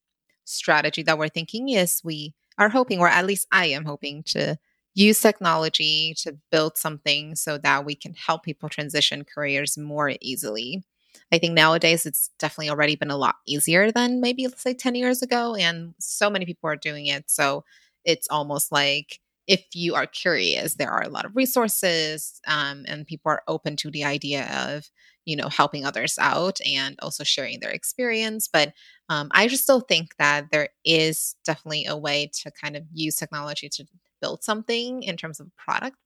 strategy 0.46 1.04
that 1.04 1.18
we're 1.18 1.30
thinking 1.30 1.70
is 1.70 2.02
we 2.04 2.34
are 2.58 2.70
hoping, 2.70 3.00
or 3.00 3.08
at 3.08 3.26
least 3.26 3.48
I 3.52 3.68
am 3.68 3.86
hoping, 3.86 4.24
to 4.28 4.58
use 4.94 5.20
technology 5.22 6.14
to 6.20 6.38
build 6.52 6.78
something 6.78 7.36
so 7.36 7.58
that 7.60 7.86
we 7.86 7.96
can 7.96 8.14
help 8.14 8.44
people 8.44 8.70
transition 8.70 9.24
careers 9.24 9.78
more 9.78 10.14
easily. 10.22 10.84
I 11.32 11.38
think 11.38 11.54
nowadays 11.54 12.06
it's 12.06 12.30
definitely 12.40 12.70
already 12.70 12.96
been 12.96 13.12
a 13.12 13.18
lot 13.18 13.36
easier 13.48 13.92
than 13.92 14.22
maybe, 14.22 14.46
let's 14.48 14.62
say, 14.64 14.74
10 14.74 14.96
years 14.96 15.22
ago. 15.22 15.56
And 15.56 15.94
so 16.00 16.30
many 16.30 16.46
people 16.46 16.70
are 16.70 16.76
doing 16.76 17.08
it. 17.08 17.30
So 17.30 17.64
it's 18.06 18.28
almost 18.30 18.72
like 18.72 19.20
if 19.48 19.66
you 19.74 19.96
are 19.96 20.06
curious, 20.06 20.76
there 20.76 20.92
are 20.92 21.02
a 21.04 21.10
lot 21.10 21.26
of 21.26 21.36
resources 21.36 22.40
um, 22.48 22.86
and 22.88 23.08
people 23.08 23.32
are 23.32 23.44
open 23.48 23.76
to 23.78 23.92
the 23.92 24.04
idea 24.06 24.48
of, 24.68 24.90
you 25.26 25.36
know, 25.36 25.50
helping 25.50 25.86
others 25.86 26.18
out 26.20 26.60
and 26.66 26.98
also 27.02 27.24
sharing 27.24 27.60
their 27.60 27.72
experience. 27.72 28.48
But 28.52 28.74
um, 29.10 29.30
I 29.34 29.48
just 29.48 29.64
still 29.64 29.82
think 29.82 30.16
that 30.18 30.52
there 30.52 30.70
is 30.86 31.36
definitely 31.44 31.86
a 31.86 31.98
way 31.98 32.30
to 32.44 32.52
kind 32.52 32.76
of 32.76 32.84
use 32.94 33.16
technology 33.16 33.68
to 33.70 33.86
build 34.22 34.44
something 34.44 35.04
in 35.04 35.18
terms 35.18 35.40
of 35.40 35.56
product. 35.58 35.98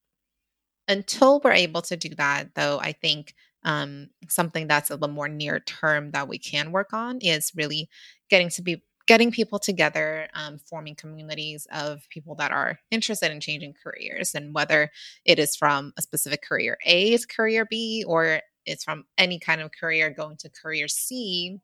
Until 0.88 1.40
we're 1.42 1.52
able 1.52 1.82
to 1.82 1.96
do 1.96 2.10
that, 2.16 2.54
though, 2.54 2.78
I 2.78 2.92
think 2.92 3.34
um, 3.66 4.08
something 4.28 4.68
that's 4.68 4.90
a 4.90 4.94
little 4.94 5.14
more 5.14 5.28
near 5.28 5.60
term 5.60 6.12
that 6.12 6.28
we 6.28 6.38
can 6.38 6.72
work 6.72 6.94
on 6.94 7.18
is 7.20 7.52
really 7.54 7.90
getting 8.30 8.48
to 8.50 8.62
be 8.62 8.82
getting 9.06 9.30
people 9.30 9.58
together, 9.60 10.28
um, 10.34 10.58
forming 10.58 10.94
communities 10.96 11.66
of 11.72 12.08
people 12.10 12.34
that 12.36 12.50
are 12.50 12.78
interested 12.90 13.30
in 13.30 13.40
changing 13.40 13.74
careers, 13.82 14.34
and 14.34 14.54
whether 14.54 14.90
it 15.24 15.38
is 15.38 15.56
from 15.56 15.92
a 15.98 16.02
specific 16.02 16.42
career 16.42 16.78
A 16.84 17.16
to 17.16 17.26
career 17.26 17.66
B, 17.66 18.04
or 18.06 18.40
it's 18.64 18.84
from 18.84 19.04
any 19.18 19.38
kind 19.38 19.60
of 19.60 19.70
career 19.72 20.10
going 20.10 20.36
to 20.38 20.50
career 20.50 20.88
C. 20.88 21.58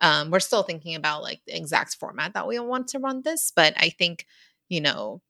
Um, 0.00 0.30
we're 0.30 0.40
still 0.40 0.62
thinking 0.62 0.94
about 0.94 1.22
like 1.22 1.40
the 1.46 1.56
exact 1.56 1.96
format 1.96 2.34
that 2.34 2.46
we 2.46 2.58
want 2.58 2.88
to 2.88 2.98
run 2.98 3.22
this, 3.22 3.52
but 3.54 3.74
I 3.76 3.90
think 3.90 4.26
you 4.68 4.80
know 4.80 5.22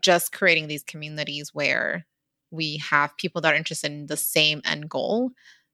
just 0.00 0.32
creating 0.32 0.68
these 0.68 0.82
communities 0.84 1.50
where 1.54 2.06
we 2.52 2.76
have 2.78 3.16
people 3.16 3.40
that 3.40 3.54
are 3.54 3.56
interested 3.56 3.90
in 3.90 4.06
the 4.06 4.16
same 4.16 4.62
end 4.64 4.88
goal 4.88 5.32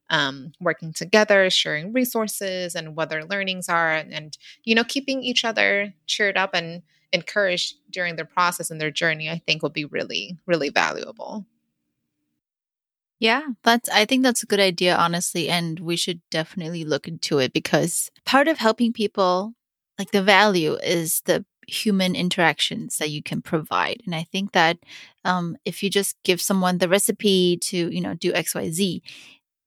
um, 0.09 0.53
working 0.59 0.91
together, 0.93 1.49
sharing 1.49 1.93
resources 1.93 2.75
and 2.75 2.95
what 2.95 3.09
their 3.09 3.25
learnings 3.25 3.69
are, 3.69 3.93
and 3.93 4.37
you 4.63 4.73
know, 4.75 4.83
keeping 4.83 5.21
each 5.23 5.45
other 5.45 5.93
cheered 6.07 6.37
up 6.37 6.51
and 6.53 6.81
encouraged 7.11 7.75
during 7.89 8.15
their 8.15 8.25
process 8.25 8.71
and 8.71 8.79
their 8.79 8.91
journey, 8.91 9.29
I 9.29 9.41
think 9.45 9.61
will 9.61 9.69
be 9.69 9.85
really, 9.85 10.37
really 10.45 10.69
valuable. 10.69 11.45
Yeah, 13.19 13.41
that's 13.63 13.89
I 13.89 14.05
think 14.05 14.23
that's 14.23 14.43
a 14.43 14.47
good 14.47 14.61
idea 14.61 14.95
honestly 14.95 15.49
and 15.49 15.79
we 15.79 15.97
should 15.97 16.21
definitely 16.31 16.85
look 16.85 17.07
into 17.07 17.39
it 17.39 17.51
because 17.51 18.09
part 18.25 18.47
of 18.47 18.57
helping 18.57 18.93
people 18.93 19.53
like 19.97 20.11
the 20.11 20.23
value 20.23 20.75
is 20.75 21.21
the 21.25 21.45
human 21.69 22.15
interactions 22.15 22.97
that 22.97 23.09
you 23.09 23.23
can 23.23 23.41
provide 23.41 24.01
and 24.05 24.15
i 24.15 24.23
think 24.23 24.51
that 24.51 24.77
um, 25.25 25.57
if 25.65 25.83
you 25.83 25.89
just 25.89 26.15
give 26.23 26.41
someone 26.41 26.77
the 26.77 26.89
recipe 26.89 27.57
to 27.57 27.93
you 27.93 28.01
know 28.01 28.13
do 28.13 28.31
xyz 28.33 29.01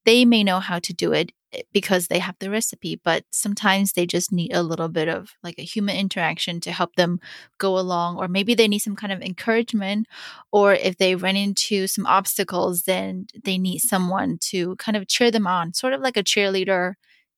they 0.05 0.25
may 0.25 0.43
know 0.45 0.61
how 0.61 0.79
to 0.81 0.93
do 0.93 1.13
it 1.13 1.33
eh, 1.53 1.63
because 1.73 2.09
they 2.09 2.19
have 2.19 2.37
the 2.39 2.51
recipe, 2.51 3.01
but 3.03 3.25
sometimes 3.31 3.93
they 3.93 4.07
just 4.07 4.33
need 4.33 4.53
a 4.53 4.63
little 4.63 4.89
bit 4.89 5.09
of 5.09 5.33
like 5.43 5.59
a 5.59 5.63
human 5.65 5.97
interaction 5.97 6.61
to 6.61 6.73
help 6.73 6.97
them 6.97 7.21
go 7.59 7.79
along, 7.79 8.19
or 8.19 8.29
maybe 8.29 8.55
they 8.55 8.69
need 8.69 8.81
some 8.81 8.97
kind 8.97 9.13
of 9.13 9.21
encouragement, 9.23 10.07
or 10.53 10.75
if 10.75 10.97
they 10.97 11.15
run 11.15 11.37
into 11.37 11.87
some 11.87 12.07
obstacles, 12.07 12.83
then 12.83 13.27
they 13.45 13.59
need 13.59 13.81
someone 13.81 14.39
to 14.41 14.77
kind 14.77 14.97
of 14.97 15.07
cheer 15.09 15.31
them 15.31 15.47
on, 15.47 15.73
sort 15.75 15.93
of 15.93 16.01
like 16.01 16.17
a 16.17 16.23
cheerleader 16.23 16.95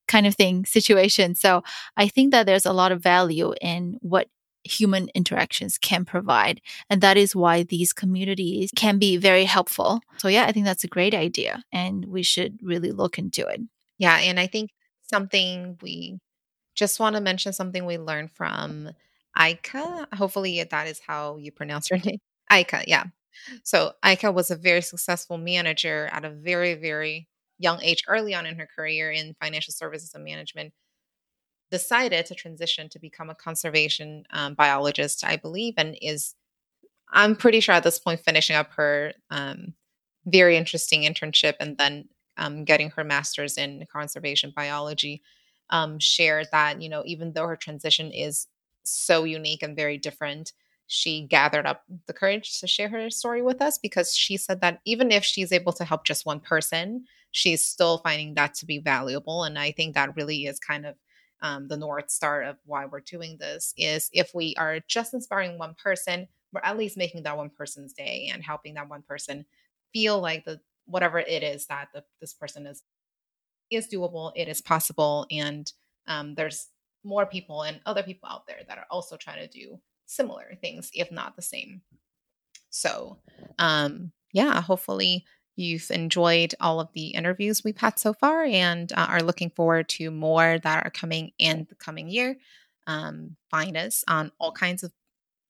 kind 0.07 0.27
of 0.27 0.35
thing 0.35 0.65
situation. 0.67 1.35
So 1.35 1.63
I 1.97 2.09
think 2.09 2.31
that 2.33 2.47
there's 2.47 2.67
a 2.67 2.73
lot 2.73 2.93
of 2.93 3.03
value 3.03 3.55
in 3.61 3.99
what 4.01 4.29
human 4.65 5.09
interactions 5.15 5.79
can 5.79 6.05
provide. 6.05 6.61
And 6.91 7.01
that 7.01 7.17
is 7.17 7.37
why 7.37 7.63
these 7.63 7.93
communities 7.93 8.71
can 8.75 8.99
be 8.99 9.17
very 9.17 9.45
helpful. 9.45 10.01
So, 10.19 10.29
yeah, 10.29 10.45
I 10.45 10.53
think 10.53 10.67
that's 10.67 10.85
a 10.85 10.89
great 10.89 11.15
idea. 11.15 11.63
And 11.73 12.07
we 12.07 12.23
should 12.23 12.59
really 12.63 12.91
look 12.91 13.19
into 13.19 13.47
it. 13.47 13.61
Yeah. 13.99 14.17
And 14.17 14.41
I 14.41 14.47
think 14.47 14.71
something 15.03 15.79
we 15.83 16.19
just 16.75 16.99
want 16.99 17.15
to 17.17 17.23
mention 17.23 17.53
something 17.53 17.85
we 17.85 17.99
learned 17.99 18.33
from 18.33 18.91
Aika. 19.39 20.07
Hopefully, 20.15 20.63
that 20.63 20.89
is 20.89 21.01
how 21.07 21.37
you 21.37 21.53
pronounce 21.53 21.89
her 21.89 21.99
name. 22.05 22.19
Aika, 22.51 22.85
yeah. 22.87 23.05
So, 23.63 23.93
Aika 24.05 24.33
was 24.33 24.51
a 24.51 24.57
very 24.57 24.81
successful 24.81 25.39
manager 25.39 26.09
at 26.13 26.25
a 26.25 26.31
very, 26.31 26.75
very 26.75 27.29
young 27.59 27.81
age, 27.83 28.03
early 28.09 28.35
on 28.35 28.47
in 28.47 28.59
her 28.59 28.67
career 28.67 29.11
in 29.11 29.35
financial 29.41 29.73
services 29.73 30.15
and 30.15 30.25
management 30.25 30.73
decided 31.75 32.25
to 32.25 32.37
transition 32.37 32.89
to 32.89 33.01
become 33.01 33.31
a 33.31 33.35
conservation 33.35 34.25
um, 34.31 34.55
biologist, 34.55 35.25
I 35.25 35.35
believe, 35.37 35.75
and 35.77 35.97
is, 36.01 36.37
I'm 37.11 37.35
pretty 37.35 37.59
sure 37.59 37.75
at 37.75 37.83
this 37.83 37.99
point, 37.99 38.21
finishing 38.21 38.55
up 38.55 38.71
her 38.75 39.13
um, 39.31 39.75
very 40.25 40.57
interesting 40.57 41.03
internship 41.03 41.55
and 41.59 41.77
then 41.77 42.09
um, 42.37 42.65
getting 42.65 42.91
her 42.91 43.03
master's 43.03 43.59
in 43.59 43.85
conservation 43.93 44.53
biology. 44.55 45.21
Um, 45.71 45.99
shared 45.99 46.47
that, 46.53 46.81
you 46.81 46.89
know, 46.89 47.03
even 47.07 47.33
though 47.33 47.49
her 47.49 47.57
transition 47.57 48.13
is 48.13 48.47
so 48.85 49.25
unique 49.25 49.63
and 49.65 49.75
very 49.75 49.99
different, 49.99 50.53
she 50.87 51.23
gathered 51.23 51.67
up 51.67 51.83
the 52.07 52.13
courage 52.13 52.61
to 52.61 52.69
share 52.69 52.91
her 52.91 53.11
story 53.11 53.43
with 53.43 53.61
us 53.63 53.79
because 53.79 54.15
she 54.15 54.37
said 54.37 54.61
that 54.61 54.81
even 54.85 55.11
if 55.11 55.25
she's 55.25 55.51
able 55.51 55.73
to 55.73 55.85
help 55.85 56.05
just 56.05 56.27
one 56.27 56.39
person, 56.39 57.07
she's 57.33 57.67
still 57.67 57.99
finding 57.99 58.35
that 58.35 58.55
to 58.55 58.67
be 58.67 58.79
valuable. 58.79 59.43
And 59.43 59.59
I 59.59 59.73
think 59.73 59.95
that 59.95 60.15
really 60.15 60.45
is 60.45 60.61
kind 60.61 60.87
of 60.87 60.95
um, 61.45 61.69
the 61.69 61.77
north 61.77 62.11
star 62.11 62.43
of 62.43 62.57
why 62.65 62.87
we're 62.87 63.01
doing 63.01 63.37
this 63.39 63.75
is 63.77 64.09
if 64.13 64.35
we 64.35 64.55
are 64.57 64.81
just 64.89 65.13
inspiring 65.13 65.59
one 65.59 65.75
person 65.75 66.27
we're 66.53 66.61
at 66.65 66.79
least 66.79 66.97
making 66.97 67.23
that 67.25 67.37
one 67.37 67.51
person's 67.51 67.93
day 67.93 68.31
and 68.33 68.43
helping 68.43 68.75
that 68.75 68.89
one 68.89 69.03
person 69.03 69.45
feel 69.93 70.21
like 70.21 70.45
the 70.45 70.59
whatever 70.87 71.19
it 71.19 71.43
is 71.43 71.67
that 71.67 71.89
the, 71.93 72.03
this 72.21 72.33
person 72.33 72.67
is 72.67 72.83
is 73.71 73.89
doable 73.89 74.33
it 74.35 74.49
is 74.49 74.63
possible 74.63 75.27
and 75.31 75.73
um, 76.07 76.35
there's 76.35 76.69
more 77.05 77.27
people 77.27 77.63
and 77.63 77.81
other 77.85 78.03
people 78.03 78.29
out 78.29 78.47
there 78.47 78.61
that 78.67 78.79
are 78.79 78.87
also 78.91 79.17
trying 79.17 79.47
to 79.47 79.49
do 79.49 79.79
similar 80.07 80.55
things 80.61 80.91
if 80.95 81.13
not 81.13 81.37
the 81.37 81.43
same. 81.43 81.83
So 82.71 83.19
um 83.59 84.13
yeah 84.33 84.63
hopefully 84.63 85.27
you've 85.57 85.91
enjoyed 85.91 86.55
all 86.61 86.81
of 86.81 86.89
the 86.95 87.09
interviews 87.09 87.63
we've 87.63 87.79
had 87.79 87.99
so 87.99 88.13
far 88.13 88.45
and 88.45 88.93
uh, 88.93 89.07
are 89.09 89.23
looking 89.23 89.51
forward 89.51 89.89
to 89.89 90.11
more 90.11 90.59
that 90.59 90.87
are 90.87 90.91
coming 90.91 91.33
in 91.39 91.67
the 91.69 91.75
coming 91.77 92.09
year. 92.09 92.37
Um, 92.87 93.37
find 93.51 93.77
us 93.77 94.05
on 94.09 94.33
all 94.39 94.53
kinds 94.53 94.83
of, 94.83 94.93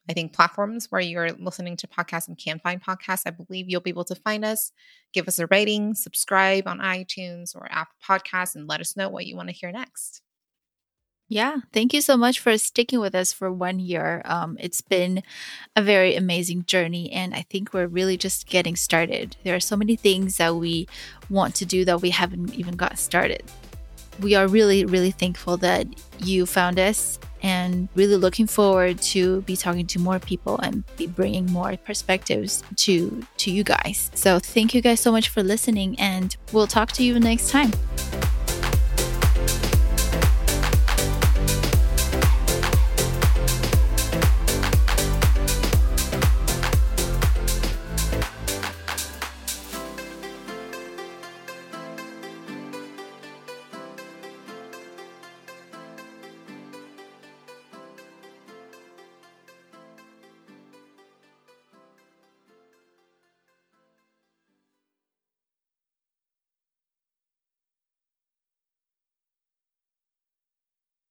I 0.08 0.12
think, 0.12 0.32
platforms 0.32 0.86
where 0.90 1.00
you're 1.00 1.32
listening 1.32 1.76
to 1.78 1.86
podcasts 1.86 2.28
and 2.28 2.38
can 2.38 2.60
find 2.60 2.82
podcasts. 2.82 3.22
I 3.26 3.30
believe 3.30 3.68
you'll 3.68 3.80
be 3.80 3.90
able 3.90 4.04
to 4.04 4.14
find 4.14 4.44
us. 4.44 4.72
Give 5.12 5.26
us 5.26 5.38
a 5.38 5.46
rating, 5.46 5.94
subscribe 5.94 6.66
on 6.66 6.78
iTunes 6.80 7.56
or 7.56 7.66
Apple 7.70 7.94
Podcasts, 8.06 8.54
and 8.54 8.68
let 8.68 8.80
us 8.80 8.96
know 8.96 9.08
what 9.08 9.26
you 9.26 9.36
want 9.36 9.48
to 9.48 9.54
hear 9.54 9.72
next. 9.72 10.23
Yeah, 11.28 11.56
thank 11.72 11.94
you 11.94 12.02
so 12.02 12.16
much 12.16 12.38
for 12.38 12.56
sticking 12.58 13.00
with 13.00 13.14
us 13.14 13.32
for 13.32 13.50
one 13.50 13.78
year. 13.78 14.20
Um, 14.26 14.58
it's 14.60 14.82
been 14.82 15.22
a 15.74 15.82
very 15.82 16.16
amazing 16.16 16.66
journey, 16.66 17.10
and 17.12 17.34
I 17.34 17.46
think 17.48 17.72
we're 17.72 17.86
really 17.86 18.18
just 18.18 18.46
getting 18.46 18.76
started. 18.76 19.36
There 19.42 19.54
are 19.54 19.60
so 19.60 19.74
many 19.74 19.96
things 19.96 20.36
that 20.36 20.54
we 20.54 20.86
want 21.30 21.54
to 21.56 21.64
do 21.64 21.84
that 21.86 22.02
we 22.02 22.10
haven't 22.10 22.54
even 22.54 22.76
got 22.76 22.98
started. 22.98 23.42
We 24.20 24.34
are 24.34 24.46
really, 24.46 24.84
really 24.84 25.10
thankful 25.10 25.56
that 25.58 25.86
you 26.18 26.44
found 26.46 26.78
us 26.78 27.18
and 27.42 27.88
really 27.94 28.16
looking 28.16 28.46
forward 28.46 29.00
to 29.02 29.42
be 29.42 29.56
talking 29.56 29.86
to 29.86 29.98
more 29.98 30.18
people 30.18 30.58
and 30.60 30.84
be 30.96 31.06
bringing 31.06 31.46
more 31.46 31.76
perspectives 31.76 32.62
to 32.76 33.26
to 33.38 33.50
you 33.50 33.64
guys. 33.64 34.10
So 34.14 34.38
thank 34.38 34.72
you 34.72 34.80
guys 34.80 35.00
so 35.00 35.12
much 35.12 35.28
for 35.28 35.42
listening 35.42 35.98
and 35.98 36.34
we'll 36.52 36.66
talk 36.66 36.92
to 36.92 37.02
you 37.02 37.18
next 37.18 37.50
time. 37.50 37.72